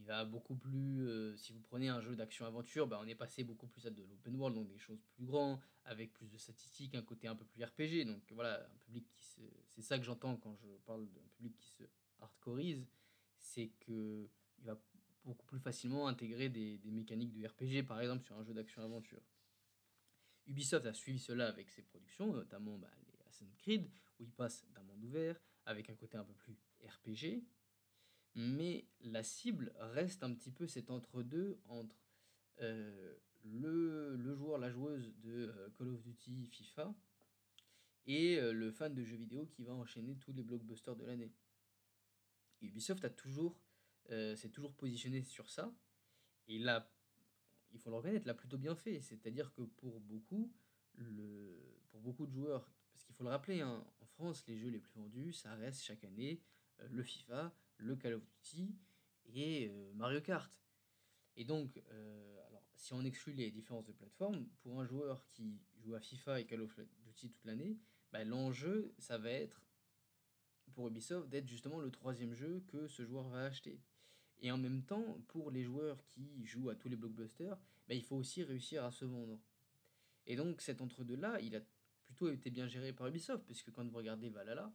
il 0.00 0.06
va 0.06 0.24
beaucoup 0.24 0.56
plus. 0.56 1.06
Euh, 1.06 1.36
si 1.36 1.52
vous 1.52 1.60
prenez 1.60 1.88
un 1.88 2.00
jeu 2.00 2.16
d'action-aventure, 2.16 2.86
bah, 2.86 2.98
on 3.02 3.06
est 3.06 3.14
passé 3.14 3.44
beaucoup 3.44 3.66
plus 3.66 3.86
à 3.86 3.90
de 3.90 4.02
l'open 4.02 4.34
world, 4.34 4.56
donc 4.56 4.68
des 4.68 4.78
choses 4.78 5.02
plus 5.12 5.26
grandes, 5.26 5.60
avec 5.84 6.12
plus 6.14 6.30
de 6.30 6.38
statistiques, 6.38 6.94
un 6.94 7.02
côté 7.02 7.28
un 7.28 7.36
peu 7.36 7.44
plus 7.44 7.62
RPG. 7.62 8.06
Donc 8.06 8.22
voilà, 8.32 8.64
un 8.64 8.78
public 8.78 9.06
qui 9.12 9.24
se. 9.24 9.40
C'est 9.66 9.82
ça 9.82 9.98
que 9.98 10.04
j'entends 10.04 10.36
quand 10.36 10.56
je 10.56 10.68
parle 10.86 11.06
d'un 11.10 11.28
public 11.36 11.54
qui 11.56 11.68
se 11.68 11.84
hardcoreise, 12.20 12.86
c'est 13.36 13.68
que 13.80 14.28
il 14.58 14.64
va 14.64 14.80
beaucoup 15.24 15.46
plus 15.46 15.60
facilement 15.60 16.08
intégrer 16.08 16.48
des, 16.48 16.78
des, 16.78 16.90
mécaniques 16.90 17.32
de 17.32 17.46
RPG, 17.46 17.86
par 17.86 18.00
exemple, 18.00 18.24
sur 18.24 18.36
un 18.36 18.44
jeu 18.44 18.54
d'action-aventure. 18.54 19.22
Ubisoft 20.46 20.86
a 20.86 20.94
suivi 20.94 21.18
cela 21.18 21.48
avec 21.48 21.70
ses 21.70 21.82
productions, 21.82 22.32
notamment 22.32 22.78
bah, 22.78 22.90
les 23.06 23.20
Assassin's 23.20 23.54
Creed, 23.56 23.90
où 24.18 24.24
il 24.24 24.32
passe 24.32 24.66
d'un 24.74 24.82
monde 24.82 25.04
ouvert 25.04 25.38
avec 25.66 25.90
un 25.90 25.94
côté 25.94 26.16
un 26.16 26.24
peu 26.24 26.32
plus 26.32 26.56
RPG, 26.82 27.44
mais 28.34 28.86
la 29.00 29.22
cible 29.22 29.72
reste 29.78 30.22
un 30.22 30.32
petit 30.34 30.50
peu 30.50 30.66
cet 30.66 30.90
entre-deux 30.90 31.58
entre 31.68 31.96
euh, 32.60 33.14
le, 33.42 34.16
le, 34.16 34.34
joueur, 34.34 34.58
la 34.58 34.70
joueuse 34.70 35.14
de 35.22 35.48
euh, 35.48 35.68
Call 35.76 35.88
of 35.88 36.02
Duty, 36.02 36.46
FIFA, 36.46 36.94
et 38.06 38.38
euh, 38.38 38.52
le 38.52 38.70
fan 38.70 38.94
de 38.94 39.02
jeux 39.02 39.16
vidéo 39.16 39.46
qui 39.46 39.64
va 39.64 39.72
enchaîner 39.72 40.16
tous 40.16 40.32
les 40.32 40.42
blockbusters 40.42 40.96
de 40.96 41.04
l'année. 41.04 41.32
Ubisoft 42.60 43.04
a 43.04 43.10
toujours, 43.10 43.58
s'est 44.10 44.50
toujours 44.50 44.74
positionné 44.74 45.22
sur 45.22 45.48
ça, 45.48 45.72
et 46.46 46.58
là, 46.58 46.92
il 47.72 47.78
faut 47.78 47.88
le 47.88 47.96
reconnaître, 47.96 48.26
l'a 48.26 48.34
plutôt 48.34 48.58
bien 48.58 48.74
fait. 48.74 49.00
C'est-à-dire 49.00 49.54
que 49.54 49.62
pour 49.62 49.98
beaucoup, 50.00 50.52
le, 50.96 51.56
pour 51.90 52.00
beaucoup 52.00 52.26
de 52.26 52.32
joueurs, 52.32 52.70
parce 52.92 53.04
qu'il 53.04 53.14
faut 53.14 53.24
le 53.24 53.30
rappeler, 53.30 53.62
hein, 53.62 53.82
en 54.00 54.04
France, 54.04 54.44
les 54.46 54.58
jeux 54.58 54.68
les 54.68 54.80
plus 54.80 54.92
vendus, 54.92 55.32
ça 55.32 55.54
reste 55.54 55.82
chaque 55.82 56.04
année 56.04 56.42
le 56.88 57.02
FIFA, 57.02 57.54
le 57.78 57.96
Call 57.96 58.14
of 58.14 58.22
Duty 58.26 58.74
et 59.26 59.68
euh, 59.68 59.92
Mario 59.94 60.20
Kart. 60.20 60.52
Et 61.36 61.44
donc, 61.44 61.82
euh, 61.90 62.46
alors, 62.48 62.64
si 62.74 62.92
on 62.92 63.04
exclut 63.04 63.32
les 63.32 63.50
différences 63.50 63.86
de 63.86 63.92
plateforme, 63.92 64.46
pour 64.62 64.80
un 64.80 64.84
joueur 64.84 65.24
qui 65.30 65.60
joue 65.78 65.94
à 65.94 66.00
FIFA 66.00 66.40
et 66.40 66.46
Call 66.46 66.62
of 66.62 66.78
Duty 67.04 67.30
toute 67.30 67.44
l'année, 67.44 67.78
bah, 68.12 68.24
l'enjeu, 68.24 68.94
ça 68.98 69.18
va 69.18 69.30
être 69.30 69.62
pour 70.74 70.88
Ubisoft 70.88 71.28
d'être 71.28 71.48
justement 71.48 71.80
le 71.80 71.90
troisième 71.90 72.34
jeu 72.34 72.62
que 72.68 72.88
ce 72.88 73.04
joueur 73.04 73.28
va 73.28 73.44
acheter. 73.44 73.80
Et 74.40 74.50
en 74.50 74.58
même 74.58 74.82
temps, 74.82 75.20
pour 75.28 75.50
les 75.50 75.62
joueurs 75.62 76.04
qui 76.06 76.44
jouent 76.44 76.70
à 76.70 76.74
tous 76.74 76.88
les 76.88 76.96
blockbusters, 76.96 77.58
bah, 77.88 77.94
il 77.94 78.02
faut 78.02 78.16
aussi 78.16 78.42
réussir 78.42 78.84
à 78.84 78.90
se 78.90 79.04
vendre. 79.04 79.38
Et 80.26 80.36
donc 80.36 80.60
cet 80.60 80.80
entre-deux-là, 80.80 81.40
il 81.40 81.56
a 81.56 81.60
plutôt 82.04 82.30
été 82.30 82.50
bien 82.50 82.66
géré 82.66 82.92
par 82.92 83.06
Ubisoft, 83.08 83.44
puisque 83.44 83.70
quand 83.70 83.86
vous 83.86 83.96
regardez 83.96 84.30
Valhalla, 84.30 84.72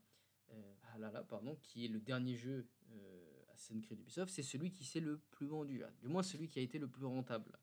euh, 0.51 0.73
Valhalla 0.93 1.23
pardon, 1.23 1.57
qui 1.63 1.85
est 1.85 1.87
le 1.87 1.99
dernier 1.99 2.35
jeu 2.35 2.67
euh, 2.91 3.43
Assassin's 3.53 3.83
Creed 3.85 3.99
Ubisoft, 3.99 4.31
c'est 4.33 4.43
celui 4.43 4.71
qui 4.71 4.85
s'est 4.85 4.99
le 4.99 5.19
plus 5.31 5.47
vendu, 5.47 5.83
du 6.01 6.07
moins 6.07 6.23
celui 6.23 6.47
qui 6.47 6.59
a 6.59 6.61
été 6.61 6.79
le 6.79 6.87
plus 6.87 7.05
rentable 7.05 7.57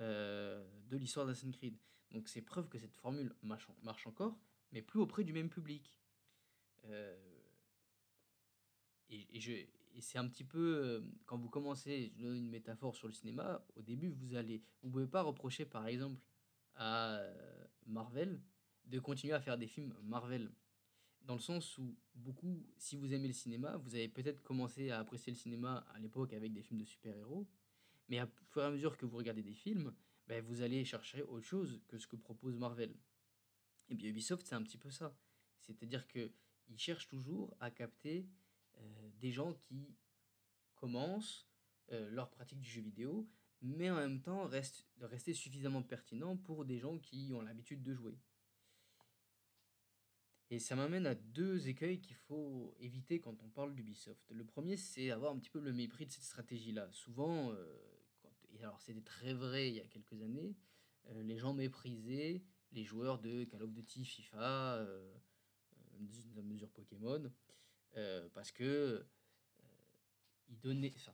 euh, 0.00 0.64
de 0.88 0.96
l'histoire 0.96 1.26
d'Assassin's 1.26 1.56
Creed. 1.56 1.76
Donc 2.10 2.28
c'est 2.28 2.42
preuve 2.42 2.68
que 2.68 2.78
cette 2.78 2.94
formule 2.96 3.34
marche, 3.42 4.06
encore, 4.06 4.38
mais 4.72 4.82
plus 4.82 5.00
auprès 5.00 5.24
du 5.24 5.32
même 5.32 5.48
public. 5.48 5.96
Et, 9.08 9.40
c'est 10.00 10.18
un 10.18 10.28
petit 10.28 10.44
peu 10.44 11.04
quand 11.24 11.38
vous 11.38 11.48
commencez, 11.48 12.12
je 12.16 12.24
donne 12.24 12.36
une 12.36 12.50
métaphore 12.50 12.96
sur 12.96 13.06
le 13.06 13.14
cinéma, 13.14 13.64
au 13.76 13.82
début 13.82 14.08
vous 14.08 14.34
allez, 14.34 14.62
vous 14.82 14.90
pouvez 14.90 15.06
pas 15.06 15.22
reprocher 15.22 15.64
par 15.64 15.86
exemple 15.86 16.20
à 16.74 17.22
Marvel 17.86 18.40
de 18.86 18.98
continuer 18.98 19.34
à 19.34 19.40
faire 19.40 19.56
des 19.56 19.68
films 19.68 19.94
Marvel 20.02 20.52
dans 21.24 21.34
le 21.34 21.40
sens 21.40 21.78
où 21.78 21.96
beaucoup, 22.14 22.66
si 22.76 22.96
vous 22.96 23.12
aimez 23.12 23.28
le 23.28 23.34
cinéma, 23.34 23.76
vous 23.78 23.94
avez 23.94 24.08
peut-être 24.08 24.42
commencé 24.42 24.90
à 24.90 24.98
apprécier 24.98 25.32
le 25.32 25.38
cinéma 25.38 25.86
à 25.94 25.98
l'époque 25.98 26.32
avec 26.32 26.52
des 26.52 26.62
films 26.62 26.80
de 26.80 26.84
super-héros, 26.84 27.48
mais 28.08 28.18
à 28.18 28.26
fur 28.50 28.62
et 28.62 28.66
à 28.66 28.70
mesure 28.70 28.96
que 28.96 29.06
vous 29.06 29.16
regardez 29.16 29.42
des 29.42 29.54
films, 29.54 29.94
ben, 30.26 30.42
vous 30.44 30.62
allez 30.62 30.84
chercher 30.84 31.22
autre 31.22 31.46
chose 31.46 31.80
que 31.88 31.98
ce 31.98 32.06
que 32.06 32.16
propose 32.16 32.56
Marvel. 32.56 32.94
Et 33.88 33.94
bien 33.94 34.08
Ubisoft, 34.08 34.46
c'est 34.46 34.54
un 34.54 34.62
petit 34.62 34.78
peu 34.78 34.90
ça. 34.90 35.16
C'est-à-dire 35.60 36.06
qu'ils 36.08 36.30
cherchent 36.76 37.08
toujours 37.08 37.56
à 37.60 37.70
capter 37.70 38.26
euh, 38.78 39.10
des 39.18 39.32
gens 39.32 39.54
qui 39.54 39.96
commencent 40.76 41.46
euh, 41.92 42.10
leur 42.10 42.30
pratique 42.30 42.60
du 42.60 42.68
jeu 42.68 42.82
vidéo, 42.82 43.28
mais 43.60 43.90
en 43.90 43.96
même 43.96 44.20
temps 44.20 44.46
reste, 44.46 44.86
rester 45.00 45.32
suffisamment 45.32 45.82
pertinent 45.82 46.36
pour 46.36 46.64
des 46.64 46.78
gens 46.78 46.98
qui 46.98 47.32
ont 47.34 47.40
l'habitude 47.42 47.82
de 47.82 47.94
jouer. 47.94 48.18
Et 50.50 50.58
ça 50.58 50.76
m'amène 50.76 51.06
à 51.06 51.14
deux 51.14 51.68
écueils 51.68 52.00
qu'il 52.00 52.16
faut 52.16 52.74
éviter 52.78 53.18
quand 53.18 53.42
on 53.42 53.48
parle 53.48 53.74
d'Ubisoft. 53.74 54.30
Le 54.30 54.44
premier, 54.44 54.76
c'est 54.76 55.10
avoir 55.10 55.32
un 55.32 55.38
petit 55.38 55.50
peu 55.50 55.60
le 55.60 55.72
mépris 55.72 56.06
de 56.06 56.12
cette 56.12 56.24
stratégie-là. 56.24 56.90
Souvent, 56.92 57.50
euh, 57.52 57.76
et 58.52 58.62
alors 58.62 58.80
c'était 58.80 59.00
très 59.00 59.32
vrai 59.32 59.68
il 59.70 59.74
y 59.76 59.80
a 59.80 59.86
quelques 59.86 60.20
années, 60.22 60.54
euh, 61.08 61.22
les 61.22 61.38
gens 61.38 61.54
méprisaient 61.54 62.42
les 62.72 62.84
joueurs 62.84 63.20
de 63.20 63.44
Call 63.44 63.62
of 63.62 63.72
Duty, 63.72 64.04
FIFA, 64.04 64.76
euh, 64.76 65.14
dans 66.34 66.42
mesure 66.42 66.70
Pokémon, 66.70 67.30
euh, 67.96 68.28
parce 68.34 68.50
que 68.50 68.64
euh, 68.64 69.02
ils 70.48 70.58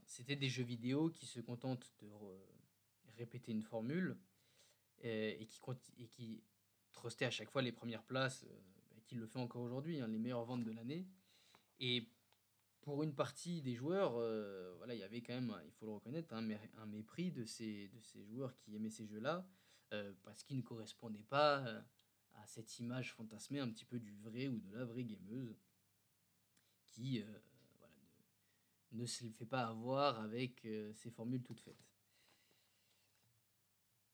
c'était 0.06 0.36
des 0.36 0.48
jeux 0.48 0.64
vidéo 0.64 1.10
qui 1.10 1.26
se 1.26 1.40
contentent 1.40 1.92
de 2.00 2.08
répéter 3.16 3.52
une 3.52 3.62
formule 3.62 4.16
euh, 5.04 5.36
et 5.38 5.46
qui, 5.46 5.60
et 5.98 7.24
à 7.24 7.30
chaque 7.30 7.50
fois 7.50 7.62
les 7.62 7.72
premières 7.72 8.02
places 8.02 8.46
qui 9.10 9.16
le 9.16 9.26
fait 9.26 9.40
encore 9.40 9.62
aujourd'hui, 9.62 10.00
hein, 10.00 10.06
les 10.06 10.20
meilleures 10.20 10.44
ventes 10.44 10.62
de 10.62 10.70
l'année. 10.70 11.04
Et 11.80 12.08
pour 12.80 13.02
une 13.02 13.12
partie 13.12 13.60
des 13.60 13.74
joueurs, 13.74 14.14
euh, 14.16 14.72
voilà, 14.76 14.94
il 14.94 15.00
y 15.00 15.02
avait 15.02 15.20
quand 15.20 15.34
même, 15.34 15.52
il 15.66 15.72
faut 15.72 15.86
le 15.86 15.92
reconnaître, 15.92 16.32
un, 16.32 16.86
mépris 16.86 17.32
de 17.32 17.44
ces, 17.44 17.88
de 17.88 18.00
ces 18.00 18.24
joueurs 18.24 18.54
qui 18.54 18.76
aimaient 18.76 18.88
ces 18.88 19.08
jeux-là, 19.08 19.44
euh, 19.92 20.12
parce 20.22 20.44
qu'ils 20.44 20.58
ne 20.58 20.62
correspondaient 20.62 21.24
pas 21.24 21.58
euh, 21.66 21.82
à 22.34 22.46
cette 22.46 22.78
image 22.78 23.12
fantasmée 23.14 23.58
un 23.58 23.68
petit 23.68 23.84
peu 23.84 23.98
du 23.98 24.14
vrai 24.18 24.46
ou 24.46 24.60
de 24.60 24.70
la 24.70 24.84
vraie 24.84 25.04
gameuse, 25.04 25.58
qui 26.86 27.20
voilà, 27.78 27.92
ne, 28.92 29.06
se 29.06 29.24
fait 29.24 29.44
pas 29.44 29.66
avoir 29.66 30.20
avec 30.20 30.66
ces 30.94 31.10
formules 31.10 31.42
toutes 31.42 31.60
faites. 31.60 31.84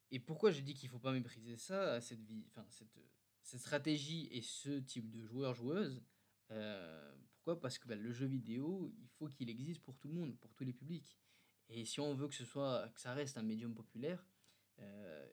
Et 0.09 0.19
pourquoi 0.19 0.49
je 0.49 0.61
dis 0.61 0.73
qu'il 0.73 0.87
ne 0.89 0.93
faut 0.93 0.99
pas 0.99 1.11
mépriser 1.11 1.55
ça, 1.55 2.01
cette 2.01 2.23
vie, 2.23 2.45
enfin 2.47 2.65
cette 2.69 2.97
cette 3.47 3.61
stratégie 3.61 4.27
et 4.31 4.41
ce 4.41 4.79
type 4.79 5.09
de 5.09 5.23
joueur-joueuse. 5.23 6.03
Euh, 6.51 7.15
pourquoi? 7.31 7.61
Parce 7.61 7.79
que 7.79 7.87
bah, 7.87 7.95
le 7.95 8.11
jeu 8.11 8.25
vidéo, 8.25 8.93
il 8.99 9.07
faut 9.07 9.27
qu'il 9.29 9.49
existe 9.49 9.81
pour 9.81 9.97
tout 9.97 10.09
le 10.09 10.15
monde, 10.15 10.37
pour 10.37 10.53
tous 10.53 10.65
les 10.65 10.73
publics. 10.73 11.17
Et 11.69 11.85
si 11.85 12.01
on 12.01 12.13
veut 12.13 12.27
que 12.27 12.35
ce 12.35 12.43
soit, 12.43 12.89
que 12.89 12.99
ça 12.99 13.13
reste 13.13 13.37
un 13.37 13.43
médium 13.43 13.73
populaire, 13.73 14.25
euh, 14.79 15.25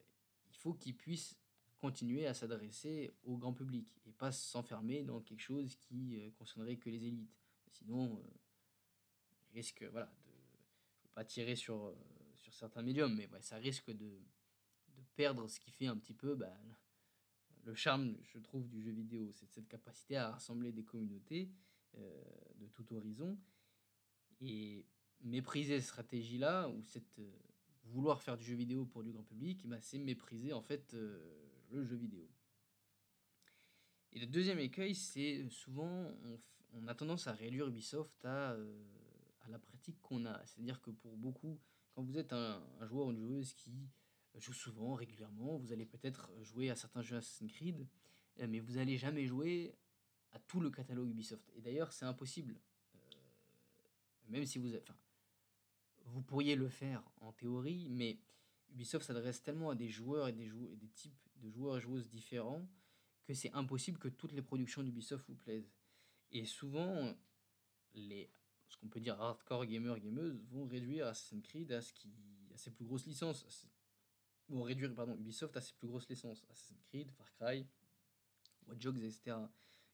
il 0.49 0.57
faut 0.57 0.75
qu'il 0.75 0.97
puisse 0.97 1.37
continuer 1.77 2.27
à 2.29 2.35
s'adresser 2.35 3.17
au 3.25 3.37
grand 3.37 3.53
public 3.53 3.89
et 4.07 4.13
pas 4.13 4.31
s'enfermer 4.31 5.03
dans 5.03 5.21
quelque 5.21 5.43
chose 5.43 5.75
qui 5.75 6.21
euh, 6.21 6.31
concernerait 6.39 6.77
que 6.77 6.91
les 6.91 7.05
élites. 7.05 7.37
Sinon, 7.73 8.17
euh, 8.17 8.23
risque, 9.53 9.83
voilà, 9.91 10.07
de, 10.25 10.33
je 10.99 11.03
veux 11.03 11.13
pas 11.15 11.25
tirer 11.25 11.57
sur, 11.57 11.93
sur 12.37 12.55
certains 12.55 12.83
médiums, 12.83 13.15
mais 13.17 13.29
ouais, 13.31 13.43
ça 13.43 13.57
risque 13.57 13.91
de, 13.91 14.23
de 14.97 15.03
perdre 15.17 15.49
ce 15.49 15.59
qui 15.59 15.73
fait 15.73 15.89
un 15.89 15.97
petit 15.97 16.15
peu 16.15 16.37
bah, 16.37 16.57
le 17.65 17.75
charme, 17.75 18.17
je 18.23 18.39
trouve, 18.39 18.69
du 18.69 18.83
jeu 18.83 18.93
vidéo. 18.93 19.31
C'est 19.33 19.47
cette 19.47 19.69
capacité 19.69 20.17
à 20.17 20.31
rassembler 20.31 20.73
des 20.73 20.85
communautés 20.85 21.51
euh, 21.97 22.23
de 22.57 22.67
tout 22.69 22.93
horizon. 22.95 23.39
Et 24.41 24.85
mépriser 25.21 25.81
cette 25.81 25.89
stratégie-là, 25.89 26.69
ou 26.69 26.83
cette, 26.83 27.19
euh, 27.19 27.33
vouloir 27.85 28.23
faire 28.23 28.37
du 28.37 28.45
jeu 28.45 28.55
vidéo 28.55 28.85
pour 28.85 29.03
du 29.03 29.13
grand 29.13 29.23
public, 29.23 29.67
bah, 29.67 29.81
c'est 29.81 29.99
mépriser 29.99 30.53
en 30.53 30.63
fait 30.63 30.95
euh, 30.95 31.19
le 31.71 31.85
jeu 31.85 31.97
vidéo. 31.97 32.29
Et 34.13 34.21
le 34.21 34.27
deuxième 34.27 34.59
écueil, 34.61 34.95
c'est 34.95 35.49
souvent, 35.49 36.13
on, 36.73 36.87
a 36.87 36.95
tendance 36.95 37.27
à 37.27 37.33
réduire 37.33 37.67
Ubisoft 37.67 38.25
à, 38.25 38.51
à 38.51 39.49
la 39.49 39.59
pratique 39.59 40.01
qu'on 40.01 40.25
a. 40.25 40.41
C'est-à-dire 40.47 40.81
que 40.81 40.91
pour 40.91 41.17
beaucoup, 41.17 41.59
quand 41.91 42.03
vous 42.03 42.17
êtes 42.17 42.33
un 42.33 42.63
joueur 42.87 43.09
ou 43.09 43.11
une 43.11 43.19
joueuse 43.19 43.55
qui 43.55 43.89
joue 44.41 44.53
souvent, 44.53 44.95
régulièrement. 44.95 45.59
Vous 45.59 45.73
allez 45.73 45.87
peut-être 45.87 46.31
jouer 46.43 46.71
à 46.71 46.77
certains 46.77 47.03
jeux 47.03 47.17
Assassin's 47.17 47.53
Creed, 47.53 47.87
euh, 48.41 48.47
mais 48.49 48.61
vous 48.61 48.73
n'allez 48.73 48.97
jamais 48.97 49.27
jouer 49.27 49.75
à 50.33 50.39
tout 50.39 50.61
le 50.61 50.71
catalogue 50.71 51.09
Ubisoft. 51.11 51.49
Et 51.57 51.61
d'ailleurs, 51.61 51.93
c'est 51.93 52.05
impossible. 52.05 52.57
Euh, 52.95 52.99
même 54.29 54.45
si 54.45 54.59
vous... 54.59 54.75
Enfin, 54.75 54.97
vous 56.07 56.23
pourriez 56.23 56.55
le 56.55 56.69
faire 56.69 57.03
en 57.21 57.33
théorie, 57.33 57.89
mais 57.89 58.19
Ubisoft 58.71 59.07
s'adresse 59.07 59.43
tellement 59.43 59.71
à 59.71 59.75
des 59.75 59.89
joueurs 59.89 60.29
et 60.29 60.33
des, 60.33 60.47
jou 60.47 60.75
des 60.77 60.89
types 60.89 61.17
de 61.37 61.49
joueurs 61.49 61.79
et 61.79 61.81
joueuses 61.81 62.09
différents 62.09 62.67
que 63.25 63.33
c'est 63.33 63.53
impossible 63.53 63.99
que 63.99 64.09
toutes 64.09 64.33
les 64.33 64.43
productions 64.43 64.83
d'Ubisoft 64.83 65.27
vous 65.29 65.37
plaisent. 65.37 65.73
Et 66.31 66.45
souvent, 66.45 67.15
les, 67.95 68.31
ce 68.69 68.77
qu'on 68.77 68.89
peut 68.89 69.01
dire 69.01 69.21
hardcore 69.21 69.67
gamers, 69.67 69.99
gameuses, 69.99 70.39
vont 70.51 70.67
réduire 70.67 71.07
Assassin's 71.07 71.43
Creed 71.43 71.73
à, 71.73 71.81
ce 71.81 71.93
qui, 71.93 72.13
à 72.53 72.59
ses 72.59 72.71
plus 72.71 72.85
grosses 72.85 73.07
licences, 73.07 73.67
vont 74.49 74.63
réduire 74.63 74.95
pardon, 74.95 75.15
Ubisoft 75.17 75.57
à 75.57 75.61
ses 75.61 75.73
plus 75.75 75.89
grosses 75.89 76.09
licences, 76.09 76.45
Assassin's 76.51 76.83
Creed, 76.85 77.11
Far 77.13 77.33
Cry, 77.35 77.67
Watch 78.67 78.83
Dogs, 78.83 79.03
etc. 79.03 79.37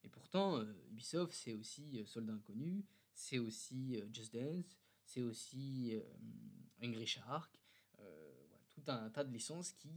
Et 0.03 0.09
pourtant, 0.09 0.57
euh, 0.57 0.73
Ubisoft, 0.89 1.33
c'est 1.33 1.53
aussi 1.53 1.99
euh, 1.99 2.05
Soldat 2.05 2.33
Inconnu, 2.33 2.83
c'est 3.13 3.39
aussi 3.39 3.97
euh, 3.97 4.07
Just 4.11 4.33
Dance, 4.33 4.77
c'est 5.03 5.21
aussi 5.21 5.95
euh, 5.95 6.85
Angry 6.85 7.05
Shark, 7.05 7.57
tout 8.69 8.83
un 8.87 9.09
tas 9.09 9.25
de 9.25 9.31
licences 9.31 9.73
qui 9.73 9.91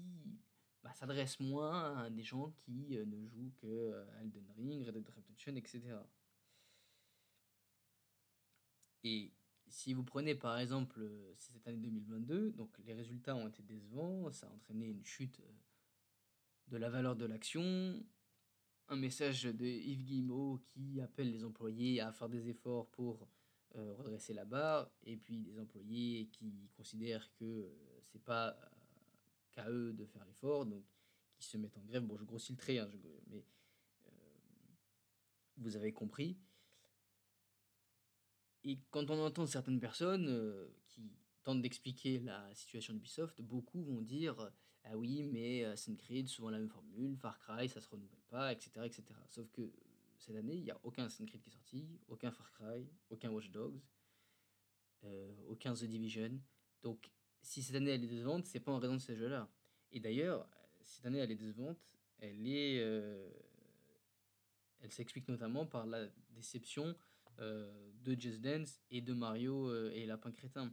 bah, 0.82 0.92
s'adressent 0.94 1.38
moins 1.38 1.96
à 1.96 2.10
des 2.10 2.24
gens 2.24 2.50
qui 2.50 2.98
ne 3.06 3.28
jouent 3.28 3.52
que 3.56 4.04
Elden 4.20 4.50
Ring, 4.56 4.84
Red 4.84 4.94
Dead 4.94 5.08
Redemption, 5.08 5.54
etc. 5.54 5.96
Et 9.04 9.32
si 9.74 9.92
vous 9.92 10.04
prenez 10.04 10.36
par 10.36 10.56
exemple 10.58 11.00
euh, 11.00 11.34
cette 11.36 11.66
année 11.66 11.78
2022, 11.78 12.52
donc 12.52 12.70
les 12.86 12.94
résultats 12.94 13.34
ont 13.34 13.48
été 13.48 13.60
décevants, 13.64 14.30
ça 14.30 14.46
a 14.46 14.50
entraîné 14.50 14.86
une 14.86 15.04
chute 15.04 15.40
euh, 15.40 15.52
de 16.68 16.76
la 16.76 16.88
valeur 16.88 17.16
de 17.16 17.26
l'action, 17.26 18.00
un 18.88 18.96
message 18.96 19.42
de 19.42 19.66
Yves 19.66 20.04
Guillemot 20.04 20.62
qui 20.68 21.00
appelle 21.00 21.32
les 21.32 21.44
employés 21.44 22.00
à 22.00 22.12
faire 22.12 22.28
des 22.28 22.48
efforts 22.48 22.88
pour 22.90 23.26
euh, 23.74 23.94
redresser 23.94 24.32
la 24.32 24.44
barre, 24.44 24.88
et 25.02 25.16
puis 25.16 25.40
des 25.40 25.58
employés 25.58 26.28
qui 26.28 26.70
considèrent 26.76 27.32
que 27.34 27.44
euh, 27.44 28.00
c'est 28.04 28.22
pas 28.22 28.56
qu'à 29.50 29.68
eux 29.68 29.92
de 29.92 30.06
faire 30.06 30.24
l'effort, 30.24 30.66
donc 30.66 30.84
qui 31.36 31.48
se 31.48 31.58
mettent 31.58 31.76
en 31.78 31.84
grève. 31.84 32.04
Bon, 32.04 32.16
je 32.16 32.24
grossis 32.24 32.52
le 32.52 32.58
trait, 32.58 32.78
hein, 32.78 32.88
mais 33.26 33.44
vous 35.56 35.74
avez 35.74 35.92
compris. 35.92 36.38
Et 38.64 38.78
quand 38.90 39.10
on 39.10 39.18
entend 39.24 39.46
certaines 39.46 39.80
personnes 39.80 40.28
euh, 40.28 40.66
qui 40.88 41.12
tentent 41.42 41.60
d'expliquer 41.60 42.18
la 42.20 42.54
situation 42.54 42.94
d'Ubisoft, 42.94 43.40
beaucoup 43.42 43.82
vont 43.82 44.00
dire 44.00 44.50
Ah 44.84 44.96
oui, 44.96 45.22
mais 45.22 45.64
Assassin's 45.64 45.98
Creed, 45.98 46.28
souvent 46.28 46.50
la 46.50 46.58
même 46.58 46.70
formule, 46.70 47.16
Far 47.16 47.38
Cry, 47.40 47.68
ça 47.68 47.80
se 47.80 47.88
renouvelle 47.88 48.22
pas, 48.28 48.52
etc. 48.52 48.70
etc. 48.84 49.04
Sauf 49.28 49.50
que 49.50 49.70
cette 50.18 50.36
année, 50.36 50.56
il 50.56 50.64
n'y 50.64 50.70
a 50.70 50.80
aucun 50.82 51.04
Assassin's 51.04 51.28
Creed 51.28 51.42
qui 51.42 51.50
est 51.50 51.52
sorti, 51.52 51.86
aucun 52.08 52.30
Far 52.30 52.50
Cry, 52.52 52.88
aucun 53.10 53.30
Watch 53.30 53.50
Dogs, 53.50 53.78
euh, 55.04 55.34
aucun 55.48 55.74
The 55.74 55.84
Division. 55.84 56.40
Donc, 56.82 57.10
si 57.42 57.62
cette 57.62 57.76
année 57.76 57.90
elle 57.90 58.04
est 58.04 58.08
décevante, 58.08 58.46
c'est 58.46 58.60
pas 58.60 58.72
en 58.72 58.78
raison 58.78 58.94
de 58.94 59.00
ces 59.00 59.14
jeux-là. 59.14 59.50
Et 59.92 60.00
d'ailleurs, 60.00 60.48
cette 60.82 61.04
année 61.04 61.18
elle 61.18 61.30
est 61.30 61.36
décevante, 61.36 61.78
elle 62.18 62.46
est, 62.46 62.80
euh, 62.80 63.28
Elle 64.80 64.92
s'explique 64.92 65.28
notamment 65.28 65.66
par 65.66 65.86
la 65.86 66.08
déception 66.30 66.96
de 67.38 68.20
Just 68.20 68.40
Dance 68.40 68.80
et 68.90 69.00
de 69.00 69.12
Mario 69.12 69.90
et 69.90 70.06
Lapin 70.06 70.32
Crétin. 70.32 70.72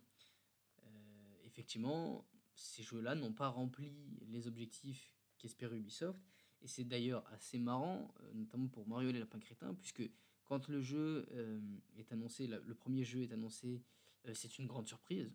effectivement, 1.46 2.26
ces 2.56 2.84
jeux-là 2.84 3.16
n'ont 3.16 3.34
pas 3.34 3.48
rempli 3.48 3.92
les 4.28 4.48
objectifs 4.48 5.14
qu'espère 5.38 5.74
Ubisoft. 5.74 6.20
Et 6.62 6.68
c'est 6.68 6.84
d'ailleurs 6.84 7.26
assez 7.32 7.58
marrant, 7.58 8.14
notamment 8.34 8.68
pour 8.68 8.88
Mario 8.88 9.10
et 9.10 9.14
les 9.14 9.20
Lapins 9.20 9.40
Crétins, 9.40 9.74
puisque 9.74 10.04
quand 10.46 10.68
le 10.68 10.80
jeu 10.82 11.28
est 11.98 12.12
annoncé, 12.12 12.46
le 12.48 12.76
premier 12.76 13.04
jeu 13.04 13.24
est 13.24 13.32
annoncé, 13.32 13.82
c'est 14.34 14.60
une 14.60 14.68
grande 14.68 14.88
surprise. 14.88 15.32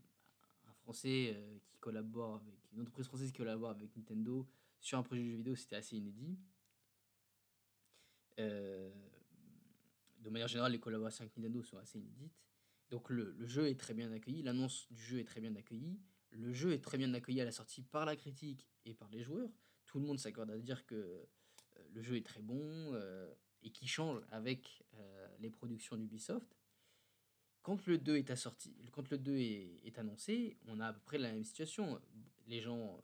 Un 0.69 0.73
Français 0.73 1.37
qui 1.67 1.79
collabore 1.79 2.37
avec 2.37 2.55
une 2.73 2.81
entreprise 2.83 3.07
française 3.07 3.33
qui 3.33 3.39
collabore 3.39 3.71
avec 3.71 3.97
Nintendo 3.97 4.47
sur 4.81 4.99
un 4.99 5.03
projet 5.03 5.23
de 5.23 5.31
jeu 5.31 5.37
vidéo, 5.37 5.57
c'était 5.57 5.77
assez 5.77 5.97
inédit. 5.97 6.39
De 10.27 10.31
manière 10.31 10.49
générale, 10.49 10.73
les 10.73 10.81
collaborations 10.81 11.23
avec 11.23 11.37
Nintendo 11.37 11.62
sont 11.62 11.79
assez 11.79 12.01
inédites. 12.01 12.35
Donc 12.91 13.11
le, 13.11 13.37
jeu 13.47 13.69
est 13.69 13.79
très 13.79 13.95
bien 13.95 14.11
accueilli, 14.11 14.43
l'annonce 14.43 14.89
du 14.91 15.01
jeu 15.01 15.21
est 15.21 15.25
très 15.25 15.41
bien 15.41 15.55
accueillie. 15.55 16.01
Le 16.31 16.53
jeu 16.53 16.73
est 16.73 16.83
très 16.83 16.99
bien 16.99 17.15
accueilli 17.15 17.41
à 17.41 17.45
la 17.45 17.53
sortie 17.53 17.83
par 17.83 18.05
la 18.05 18.17
critique 18.17 18.69
et 18.85 18.93
par 18.93 19.09
les 19.11 19.23
joueurs. 19.23 19.49
Tout 19.87 20.01
le 20.01 20.05
monde 20.05 20.19
s'accorde 20.19 20.51
à 20.51 20.59
dire 20.59 20.85
que 20.85 20.97
euh, 20.97 21.25
le 21.93 22.03
jeu 22.03 22.17
est 22.17 22.27
très 22.27 22.43
bon 22.43 22.59
euh, 22.61 23.33
et 23.62 23.71
qui 23.71 23.87
change 23.87 24.21
avec 24.31 24.85
euh, 24.95 25.29
les 25.39 25.49
productions 25.49 25.97
d'Ubisoft. 25.97 26.57
Quand 27.62 27.87
le 27.87 27.97
2 27.97 28.17
est 28.17 28.91
quand 28.91 29.09
le 29.11 29.19
2 29.19 29.37
est, 29.39 29.99
annoncé, 29.99 30.57
on 30.67 30.81
a 30.81 30.89
à 30.89 30.93
peu 30.93 31.01
près 31.05 31.19
la 31.19 31.33
même 31.33 31.45
situation. 31.45 32.01
Les 32.47 32.61
gens, 32.61 33.01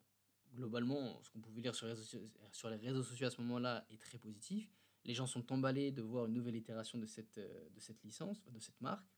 globalement, 0.55 1.21
ce 1.23 1.31
qu'on 1.31 1.41
pouvait 1.41 1.63
lire 1.63 1.75
sur 1.75 1.87
les 1.87 2.77
réseaux 2.77 3.03
sociaux 3.03 3.27
à 3.27 3.31
ce 3.31 3.41
moment-là 3.41 3.87
est 3.91 4.01
très 4.01 4.19
positif. 4.19 4.69
Les 5.05 5.15
gens 5.15 5.27
sont 5.27 5.53
emballés 5.53 5.91
de 5.91 6.03
voir 6.03 6.27
une 6.27 6.35
nouvelle 6.35 6.57
itération 6.57 6.99
de 6.99 7.07
cette, 7.07 7.39
de 7.39 7.81
cette 7.81 8.03
licence, 8.05 8.43
de 8.45 8.59
cette 8.59 8.81
marque. 8.81 9.09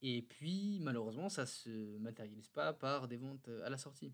Et 0.00 0.22
puis, 0.22 0.78
malheureusement, 0.80 1.28
ça 1.28 1.46
se 1.46 1.98
matérialise 1.98 2.48
pas 2.48 2.72
par 2.72 3.08
des 3.08 3.16
ventes 3.16 3.48
à 3.64 3.70
la 3.70 3.78
sortie. 3.78 4.12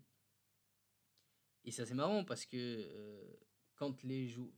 Et 1.63 1.71
c'est 1.71 1.83
assez 1.83 1.93
marrant 1.93 2.23
parce 2.23 2.45
que 2.45 2.57
euh, 2.57 3.35
quand 3.75 4.03
les 4.03 4.27
joueurs. 4.27 4.51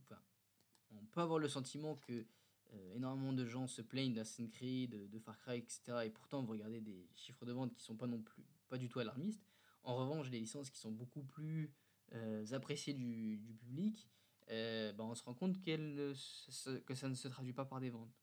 On 0.91 1.05
peut 1.05 1.21
avoir 1.21 1.39
le 1.39 1.47
sentiment 1.47 1.95
que 1.95 2.27
euh, 2.73 2.95
énormément 2.95 3.33
de 3.33 3.45
gens 3.45 3.67
se 3.67 3.81
plaignent 3.81 4.13
d'Assassin's 4.13 4.51
Creed, 4.51 5.09
de, 5.09 5.19
Far 5.19 5.39
Cry, 5.39 5.57
etc. 5.57 5.81
Et 6.05 6.09
pourtant, 6.09 6.43
vous 6.43 6.51
regardez 6.51 6.81
des 6.81 7.09
chiffres 7.15 7.45
de 7.45 7.51
vente 7.51 7.73
qui 7.73 7.81
sont 7.81 7.95
pas 7.95 8.05
non 8.05 8.21
plus. 8.21 8.45
pas 8.69 8.77
du 8.77 8.89
tout 8.89 8.99
alarmistes. 8.99 9.43
En 9.83 9.95
revanche, 9.95 10.29
des 10.29 10.39
licences 10.39 10.69
qui 10.69 10.79
sont 10.79 10.91
beaucoup 10.91 11.23
plus 11.23 11.73
euh, 12.13 12.45
appréciées 12.51 12.93
du 12.93 13.55
public, 13.59 14.07
ben, 14.47 15.03
on 15.03 15.15
se 15.15 15.23
rend 15.23 15.33
compte 15.33 15.61
que 15.63 16.95
ça 16.95 17.09
ne 17.09 17.15
se 17.15 17.27
traduit 17.27 17.53
pas 17.53 17.65
par 17.65 17.79
des 17.79 17.89
ventes. 17.89 18.13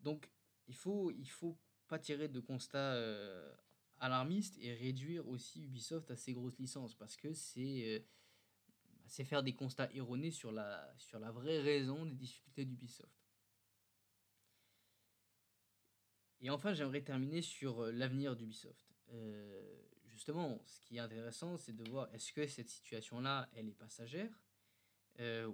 Donc, 0.00 0.30
il 0.66 0.74
faut, 0.74 1.10
il 1.10 1.28
faut 1.28 1.58
pas 1.88 1.98
tirer 1.98 2.28
de 2.28 2.40
constats 2.40 2.94
euh, 2.94 3.52
alarmistes 3.98 4.56
et 4.60 4.72
réduire 4.72 5.28
aussi 5.28 5.64
Ubisoft 5.64 6.10
à 6.10 6.16
ses 6.16 6.32
grosses 6.32 6.58
licences 6.58 6.94
parce 6.94 7.16
que 7.16 7.34
c'est 7.34 7.84
euh, 7.84 8.00
c'est 9.06 9.24
faire 9.24 9.42
des 9.42 9.54
constats 9.54 9.92
erronés 9.92 10.30
sur 10.30 10.52
la, 10.52 10.94
sur 10.96 11.18
la 11.18 11.32
vraie 11.32 11.60
raison 11.60 12.06
des 12.06 12.14
difficultés 12.14 12.64
d'Ubisoft. 12.64 13.12
Et 16.40 16.48
enfin, 16.48 16.72
j'aimerais 16.72 17.02
terminer 17.02 17.42
sur 17.42 17.80
euh, 17.80 17.90
l'avenir 17.90 18.36
d'Ubisoft. 18.36 18.86
justement, 20.06 20.62
ce 20.64 20.80
qui 20.80 20.96
est 20.96 21.00
intéressant, 21.00 21.56
c'est 21.56 21.72
de 21.72 21.82
voir 21.90 22.08
est-ce 22.14 22.32
que 22.32 22.46
cette 22.46 22.68
situation-là, 22.68 23.48
elle 23.52 23.68
est 23.68 23.74
passagère? 23.74 24.30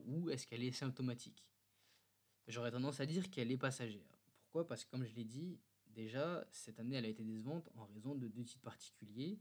Ou 0.06 0.30
est-ce 0.30 0.46
qu'elle 0.46 0.62
est 0.62 0.72
symptomatique? 0.72 1.44
J'aurais 2.46 2.70
tendance 2.70 3.00
à 3.00 3.06
dire 3.06 3.30
qu'elle 3.30 3.50
est 3.50 3.56
passagère. 3.56 4.18
Pourquoi? 4.38 4.66
Parce 4.66 4.84
que 4.84 4.90
comme 4.90 5.04
je 5.04 5.14
l'ai 5.14 5.24
dit, 5.24 5.58
Déjà, 5.96 6.46
cette 6.52 6.78
année, 6.78 6.96
elle 6.96 7.06
a 7.06 7.08
été 7.08 7.24
décevante 7.24 7.70
en 7.74 7.86
raison 7.86 8.14
de 8.14 8.28
deux 8.28 8.44
titres 8.44 8.60
particuliers 8.60 9.40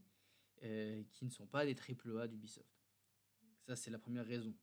euh, 0.62 1.04
qui 1.10 1.26
ne 1.26 1.30
sont 1.30 1.46
pas 1.46 1.66
des 1.66 1.74
triple 1.74 2.18
A 2.18 2.26
d'Ubisoft. 2.26 2.66
Ça, 3.66 3.76
c'est 3.76 3.90
la 3.90 3.98
première 3.98 4.24
raison. 4.24 4.54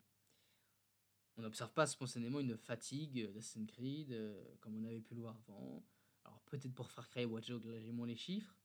On 1.37 1.43
n'observe 1.43 1.71
pas 1.71 1.85
spontanément 1.85 2.39
une 2.39 2.57
fatigue 2.57 3.31
d'Assassin's 3.31 3.69
Creed 3.69 4.11
euh, 4.11 4.43
comme 4.59 4.75
on 4.75 4.83
avait 4.85 5.01
pu 5.01 5.13
le 5.13 5.21
voir 5.21 5.37
avant. 5.47 5.85
Alors 6.25 6.41
peut-être 6.41 6.73
pour 6.73 6.89
Far 6.89 7.07
Cry 7.11 7.25
Watch 7.25 7.47
Dogs, 7.47 7.61
j'ai 7.61 7.91
moins 7.91 8.07
les 8.07 8.15
chiffres. 8.15 8.57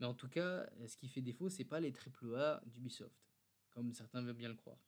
Mais 0.00 0.06
en 0.06 0.14
tout 0.14 0.28
cas, 0.28 0.66
ce 0.86 0.96
qui 0.96 1.08
fait 1.08 1.20
défaut, 1.20 1.50
c'est 1.50 1.66
pas 1.66 1.80
les 1.80 1.92
triple 1.92 2.34
A 2.34 2.62
d'Ubisoft, 2.64 3.28
comme 3.68 3.92
certains 3.92 4.22
veulent 4.22 4.32
bien 4.32 4.48
le 4.48 4.54
croire. 4.54 4.80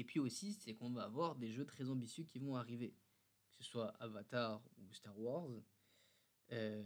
Et 0.00 0.04
puis 0.04 0.18
aussi, 0.18 0.54
c'est 0.54 0.72
qu'on 0.72 0.88
va 0.88 1.02
avoir 1.04 1.36
des 1.36 1.52
jeux 1.52 1.66
très 1.66 1.90
ambitieux 1.90 2.24
qui 2.24 2.38
vont 2.38 2.56
arriver, 2.56 2.94
que 3.50 3.56
ce 3.56 3.62
soit 3.62 3.88
Avatar 4.00 4.62
ou 4.78 4.94
Star 4.94 5.18
Wars. 5.20 5.46
Euh, 6.52 6.82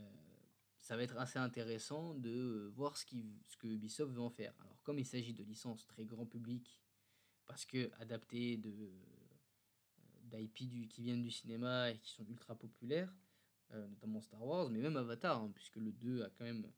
ça 0.81 0.96
va 0.96 1.05
être 1.05 1.16
assez 1.16 1.38
intéressant 1.38 2.14
de 2.14 2.72
voir 2.74 2.96
ce, 2.96 3.07
que 3.07 3.68
Ubisoft 3.68 4.12
veut 4.12 4.20
en 4.20 4.31
faire. 4.31 4.53
Alors 4.59 4.83
comme 4.83 4.98
il 4.98 5.07
s'agit 5.07 5.33
de 5.33 5.44
licences 5.44 5.87
très 5.87 6.05
grand 6.05 6.27
public, 6.27 6.81
parce 7.46 7.64
que 7.64 7.88
adaptées 8.00 8.61
euh, 8.66 8.90
d'IP 10.24 10.88
qui 10.88 11.03
viennent 11.03 11.22
du 11.22 11.31
cinéma 11.31 11.92
et 11.92 11.98
qui 11.98 12.11
sont 12.11 12.27
ultra 12.27 12.57
populaires, 12.57 13.14
euh, 13.74 13.87
notamment 13.87 14.20
Star 14.22 14.44
Wars, 14.44 14.70
mais 14.70 14.81
même 14.81 14.96
Avatar, 14.96 15.40
hein, 15.40 15.53
puisque 15.55 15.77
le 15.77 15.92
2 15.92 16.24
a 16.24 16.31
quand 16.31 16.44
même 16.44 16.68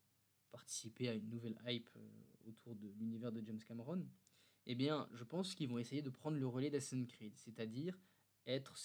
participé 0.50 1.08
à 1.08 1.14
une 1.14 1.30
nouvelle 1.30 1.58
hype 1.66 1.88
autour 2.44 2.76
de 2.76 2.88
l'univers 2.88 3.32
de 3.32 3.42
James 3.42 3.62
Cameron, 3.66 4.06
eh 4.66 4.74
bien, 4.74 5.08
je 5.12 5.24
pense 5.24 5.54
qu'ils 5.54 5.68
vont 5.68 5.78
essayer 5.78 6.02
de 6.02 6.10
prendre 6.10 6.38
le 6.38 6.46
relais 6.46 6.70
d'Assassin's 6.70 7.06
Creed, 7.06 7.36
c'est-à-dire 7.36 7.98
être, 8.46 8.76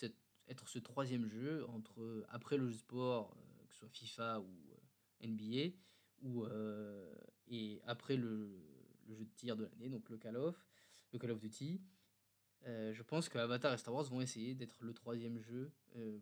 être 0.48 0.68
ce 0.68 0.80
troisième 0.80 1.28
jeu 1.28 1.66
entre 1.70 2.26
après 2.30 2.58
le 2.58 2.72
sport, 2.72 3.36
que 3.68 3.74
ce 3.74 3.80
soit 3.80 3.90
FIFA 3.90 4.40
ou 4.42 4.72
euh, 4.72 5.28
NBA, 5.28 5.76
ou, 6.22 6.46
euh, 6.46 7.14
et 7.48 7.82
après 7.86 8.16
le, 8.16 8.50
jeu 9.10 9.26
de 9.26 9.34
tir 9.36 9.56
de 9.58 9.64
l'année, 9.66 9.90
donc 9.90 10.08
le 10.10 10.18
Call 10.18 10.38
of, 10.38 10.56
le 11.14 11.20
Call 11.20 11.32
of 11.32 11.40
Duty. 11.40 11.82
Euh, 12.68 12.94
je 12.94 13.02
pense 13.02 13.28
que 13.28 13.40
Avatar 13.40 13.74
et 13.74 13.78
Star 13.78 13.94
Wars 13.94 14.04
vont 14.04 14.22
essayer 14.22 14.54
d'être 14.54 14.84
le 14.84 14.94
troisième 14.94 15.40
jeu 15.40 15.72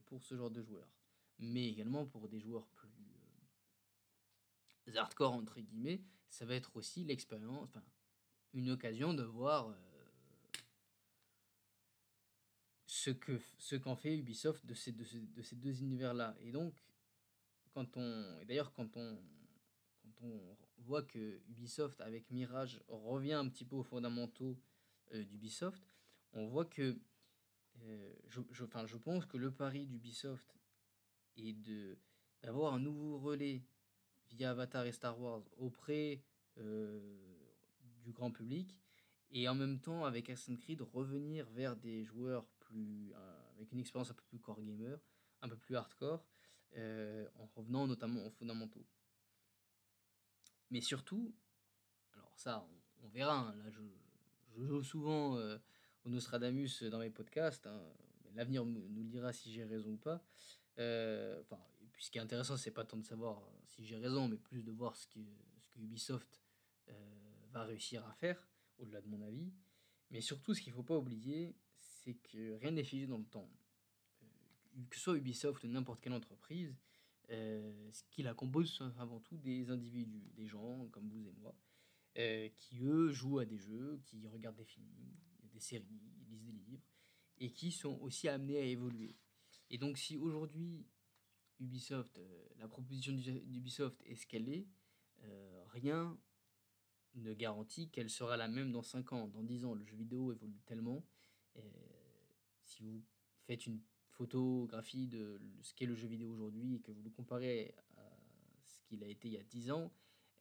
pour 0.05 0.23
ce 0.23 0.35
genre 0.35 0.49
de 0.49 0.61
joueurs. 0.61 0.89
Mais 1.37 1.67
également 1.67 2.05
pour 2.05 2.27
des 2.29 2.39
joueurs 2.39 2.67
plus 2.69 2.89
hardcore, 4.95 5.33
entre 5.33 5.59
guillemets, 5.59 6.01
ça 6.29 6.45
va 6.45 6.55
être 6.55 6.75
aussi 6.75 7.03
l'expérience, 7.03 7.77
une 8.53 8.71
occasion 8.71 9.13
de 9.13 9.23
voir 9.23 9.75
ce 12.85 13.12
que 13.12 13.39
ce 13.59 13.75
qu'en 13.75 13.95
fait 13.95 14.17
Ubisoft 14.17 14.65
de 14.65 14.73
ces, 14.73 14.91
de 14.91 15.03
ces, 15.03 15.19
de 15.19 15.41
ces 15.41 15.55
deux 15.55 15.81
univers-là. 15.81 16.35
Et 16.41 16.51
donc, 16.51 16.73
quand 17.71 17.97
on, 17.97 18.39
et 18.41 18.45
d'ailleurs, 18.45 18.73
quand 18.73 18.97
on, 18.97 19.21
quand 20.01 20.25
on 20.25 20.57
voit 20.79 21.03
que 21.03 21.39
Ubisoft 21.47 22.01
avec 22.01 22.29
Mirage 22.31 22.81
revient 22.88 23.33
un 23.33 23.47
petit 23.47 23.63
peu 23.63 23.75
aux 23.75 23.83
fondamentaux 23.83 24.59
euh, 25.13 25.23
d'Ubisoft, 25.23 25.83
on 26.33 26.47
voit 26.47 26.65
que 26.65 26.99
euh, 27.83 28.13
je, 28.27 28.41
je, 28.51 28.63
enfin, 28.63 28.85
je 28.85 28.97
pense 28.97 29.25
que 29.25 29.38
le 29.38 29.51
pari 29.51 29.85
d'Ubisoft 29.85 30.59
est 31.38 31.53
de 31.53 31.97
d'avoir 32.41 32.73
un 32.73 32.79
nouveau 32.79 33.19
relais 33.19 33.63
via 34.31 34.51
Avatar 34.51 34.85
et 34.85 34.91
Star 34.93 35.19
Wars 35.19 35.43
auprès 35.57 36.23
euh, 36.57 37.38
grand 38.11 38.31
public 38.31 38.77
et 39.31 39.47
en 39.47 39.55
même 39.55 39.79
temps 39.79 40.05
avec 40.05 40.29
Assassin's 40.29 40.59
Creed 40.59 40.81
revenir 40.81 41.47
vers 41.51 41.75
des 41.75 42.03
joueurs 42.03 42.45
plus 42.59 43.13
avec 43.55 43.71
une 43.71 43.79
expérience 43.79 44.09
un 44.09 44.13
peu 44.13 44.23
plus 44.23 44.39
core 44.39 44.61
gamer, 44.61 44.99
un 45.41 45.49
peu 45.49 45.57
plus 45.57 45.75
hardcore 45.75 46.25
euh, 46.77 47.27
en 47.35 47.45
revenant 47.55 47.87
notamment 47.87 48.25
aux 48.25 48.29
fondamentaux. 48.29 48.85
Mais 50.69 50.81
surtout, 50.81 51.33
alors 52.13 52.31
ça, 52.37 52.67
on, 53.03 53.07
verra, 53.09 53.39
hein, 53.39 53.55
là 53.55 53.69
je, 53.69 53.81
joue 54.55 54.83
souvent 54.83 55.37
euh, 55.37 55.57
au 56.05 56.09
Nostradamus 56.09 56.83
dans 56.83 56.99
mes 56.99 57.09
podcasts, 57.09 57.65
hein, 57.67 57.81
l'avenir 58.35 58.65
nous 58.65 59.03
le 59.03 59.09
dira 59.09 59.33
si 59.33 59.51
j'ai 59.51 59.63
raison 59.63 59.91
ou 59.91 59.97
pas. 59.97 60.23
Euh, 60.77 61.41
enfin, 61.41 61.60
puis 61.91 62.05
ce 62.05 62.12
qui 62.12 62.17
est 62.17 62.21
intéressant, 62.21 62.55
c'est 62.55 62.71
pas 62.71 62.85
tant 62.85 62.97
de 62.97 63.05
savoir 63.05 63.41
si 63.65 63.83
j'ai 63.83 63.97
raison, 63.97 64.27
mais 64.27 64.37
plus 64.37 64.63
de 64.63 64.71
voir 64.71 64.95
ce 64.95 65.07
que, 65.07 65.19
ce 65.60 65.69
que 65.69 65.79
Ubisoft 65.79 66.39
va 67.52 67.65
réussir 67.65 68.06
à 68.06 68.13
faire, 68.13 68.47
au-delà 68.77 69.02
de 69.02 69.08
mon 69.08 69.21
avis. 69.21 69.52
Mais 70.12 70.21
surtout, 70.21 70.54
ce 70.54 70.62
qu'il 70.62 70.71
ne 70.71 70.77
faut 70.77 70.83
pas 70.83 70.97
oublier, 70.97 71.56
c'est 71.77 72.15
que 72.15 72.54
rien 72.56 72.71
n'est 72.71 72.83
figé 72.83 73.08
dans 73.08 73.17
le 73.17 73.25
temps 73.25 73.50
que 74.89 74.95
ce 74.95 75.02
soit 75.02 75.17
Ubisoft 75.17 75.63
ou 75.63 75.67
n'importe 75.67 76.02
quelle 76.02 76.13
entreprise, 76.13 76.75
euh, 77.29 77.89
ce 77.91 78.04
qui 78.10 78.23
la 78.23 78.33
compose 78.33 78.69
sont 78.69 78.91
avant 78.97 79.19
tout 79.19 79.37
des 79.37 79.69
individus, 79.69 80.31
des 80.35 80.47
gens 80.47 80.87
comme 80.91 81.10
vous 81.10 81.27
et 81.27 81.33
moi, 81.33 81.56
euh, 82.17 82.50
qui 82.58 82.79
eux 82.81 83.12
jouent 83.12 83.39
à 83.39 83.45
des 83.45 83.58
jeux, 83.58 84.00
qui 84.06 84.27
regardent 84.27 84.58
des 84.58 84.65
films, 84.65 84.87
des 85.52 85.60
séries, 85.60 86.02
lisent 86.27 86.43
des 86.43 86.52
livres, 86.52 86.85
et 87.37 87.52
qui 87.52 87.71
sont 87.71 88.00
aussi 88.02 88.27
amenés 88.27 88.58
à 88.58 88.63
évoluer. 88.63 89.15
Et 89.69 89.77
donc 89.77 89.97
si 89.97 90.17
aujourd'hui 90.17 90.87
Ubisoft, 91.60 92.17
euh, 92.17 92.47
la 92.58 92.67
proposition 92.67 93.13
d'Ubisoft 93.13 94.02
est 94.06 94.15
ce 94.15 94.25
qu'elle 94.25 94.50
est, 94.50 94.67
rien 95.73 96.17
ne 97.15 97.33
garantit 97.33 97.89
qu'elle 97.89 98.10
sera 98.10 98.37
la 98.37 98.47
même 98.47 98.71
dans 98.71 98.83
5 98.83 99.13
ans, 99.13 99.27
dans 99.27 99.43
10 99.43 99.65
ans. 99.65 99.73
Le 99.73 99.83
jeu 99.83 99.95
vidéo 99.95 100.31
évolue 100.31 100.62
tellement. 100.65 101.03
si 102.63 102.83
vous 102.83 103.01
faites 103.45 103.65
une 103.65 103.81
photographie 104.10 105.07
de 105.07 105.41
ce 105.62 105.73
qu'est 105.73 105.85
le 105.85 105.95
jeu 105.95 106.07
vidéo 106.07 106.31
aujourd'hui 106.31 106.75
et 106.75 106.79
que 106.79 106.91
vous 106.91 107.01
le 107.01 107.10
comparez 107.10 107.73
à 107.97 108.01
ce 108.63 108.79
qu'il 108.83 109.03
a 109.03 109.07
été 109.07 109.27
il 109.27 109.33
y 109.33 109.37
a 109.37 109.43
10 109.43 109.71
ans, 109.71 109.91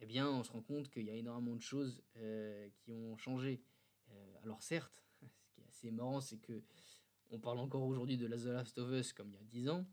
eh 0.01 0.07
bien, 0.07 0.29
on 0.29 0.45
se 0.45 0.53
rend 0.53 0.63
compte 0.63 0.91
qu'il 0.91 1.05
y 1.05 1.11
a 1.11 1.15
énormément 1.15 1.57
de 1.57 1.63
choses 1.63 2.03
euh, 2.17 2.69
qui 2.79 2.93
ont 2.93 3.17
changé. 3.17 3.63
Euh, 4.11 4.35
alors 4.43 4.63
certes, 4.63 5.05
ce 5.23 5.51
qui 5.51 5.61
est 5.61 5.69
assez 5.69 5.91
marrant, 5.91 6.21
c'est 6.21 6.39
que 6.39 6.63
on 7.31 7.39
parle 7.39 7.59
encore 7.59 7.83
aujourd'hui 7.83 8.17
de 8.17 8.27
The 8.27 8.47
Last 8.47 8.79
of 8.79 8.91
Us 8.91 9.13
comme 9.13 9.29
il 9.31 9.35
y 9.35 9.39
a 9.39 9.45
10 9.45 9.69
ans. 9.69 9.87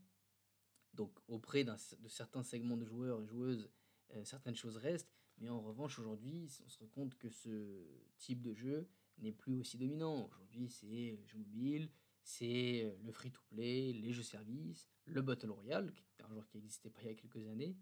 Donc 0.94 1.12
auprès 1.28 1.64
de 1.64 1.74
certains 2.08 2.42
segments 2.42 2.76
de 2.76 2.84
joueurs 2.84 3.20
et 3.20 3.26
joueuses, 3.26 3.68
euh, 4.14 4.24
certaines 4.24 4.54
choses 4.54 4.76
restent. 4.76 5.15
Mais 5.38 5.48
en 5.48 5.60
revanche, 5.60 5.98
aujourd'hui, 5.98 6.48
on 6.64 6.68
se 6.68 6.78
rend 6.78 6.88
compte 6.88 7.14
que 7.16 7.28
ce 7.28 7.84
type 8.18 8.40
de 8.40 8.54
jeu 8.54 8.88
n'est 9.18 9.32
plus 9.32 9.54
aussi 9.54 9.76
dominant. 9.76 10.26
Aujourd'hui, 10.26 10.68
c'est 10.68 11.18
le 11.18 11.26
jeu 11.26 11.38
mobile, 11.38 11.90
c'est 12.22 12.96
le 13.02 13.12
free-to-play, 13.12 13.92
les 13.92 14.12
jeux 14.12 14.22
services, 14.22 14.88
le 15.04 15.22
Battle 15.22 15.50
Royale, 15.50 15.92
qui 15.92 16.02
est 16.02 16.22
un 16.22 16.34
genre 16.34 16.46
qui 16.46 16.56
n'existait 16.56 16.90
pas 16.90 17.02
il 17.02 17.08
y 17.08 17.10
a 17.10 17.14
quelques 17.14 17.46
années. 17.46 17.76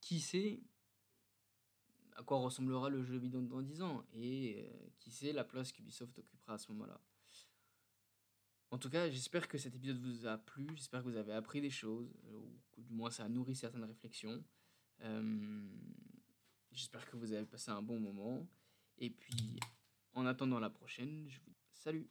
qui 0.00 0.20
sait 0.20 0.60
à 2.18 2.22
quoi 2.24 2.38
ressemblera 2.38 2.90
le 2.90 3.02
jeu 3.04 3.16
vidéo 3.16 3.40
dans 3.42 3.62
10 3.62 3.80
ans? 3.82 4.04
Et 4.12 4.56
euh, 4.58 4.88
qui 4.98 5.10
sait 5.10 5.32
la 5.32 5.44
place 5.44 5.70
qu'Ubisoft 5.70 6.18
occupera 6.18 6.54
à 6.54 6.58
ce 6.58 6.70
moment-là? 6.72 7.00
En 8.70 8.78
tout 8.78 8.90
cas, 8.90 9.08
j'espère 9.08 9.48
que 9.48 9.56
cet 9.56 9.76
épisode 9.76 9.98
vous 9.98 10.26
a 10.26 10.36
plu, 10.36 10.66
j'espère 10.74 11.02
que 11.02 11.08
vous 11.08 11.16
avez 11.16 11.32
appris 11.32 11.60
des 11.60 11.70
choses, 11.70 12.12
ou 12.30 12.82
du 12.82 12.92
moins 12.92 13.10
ça 13.10 13.24
a 13.24 13.28
nourri 13.28 13.54
certaines 13.54 13.84
réflexions. 13.84 14.44
Euh, 15.02 15.68
j'espère 16.72 17.08
que 17.08 17.16
vous 17.16 17.32
avez 17.32 17.46
passé 17.46 17.70
un 17.70 17.82
bon 17.82 18.00
moment. 18.00 18.46
Et 18.98 19.10
puis, 19.10 19.60
en 20.14 20.26
attendant 20.26 20.58
la 20.58 20.70
prochaine, 20.70 21.26
je 21.28 21.38
vous 21.40 21.50
dis 21.50 21.66
salut 21.72 22.08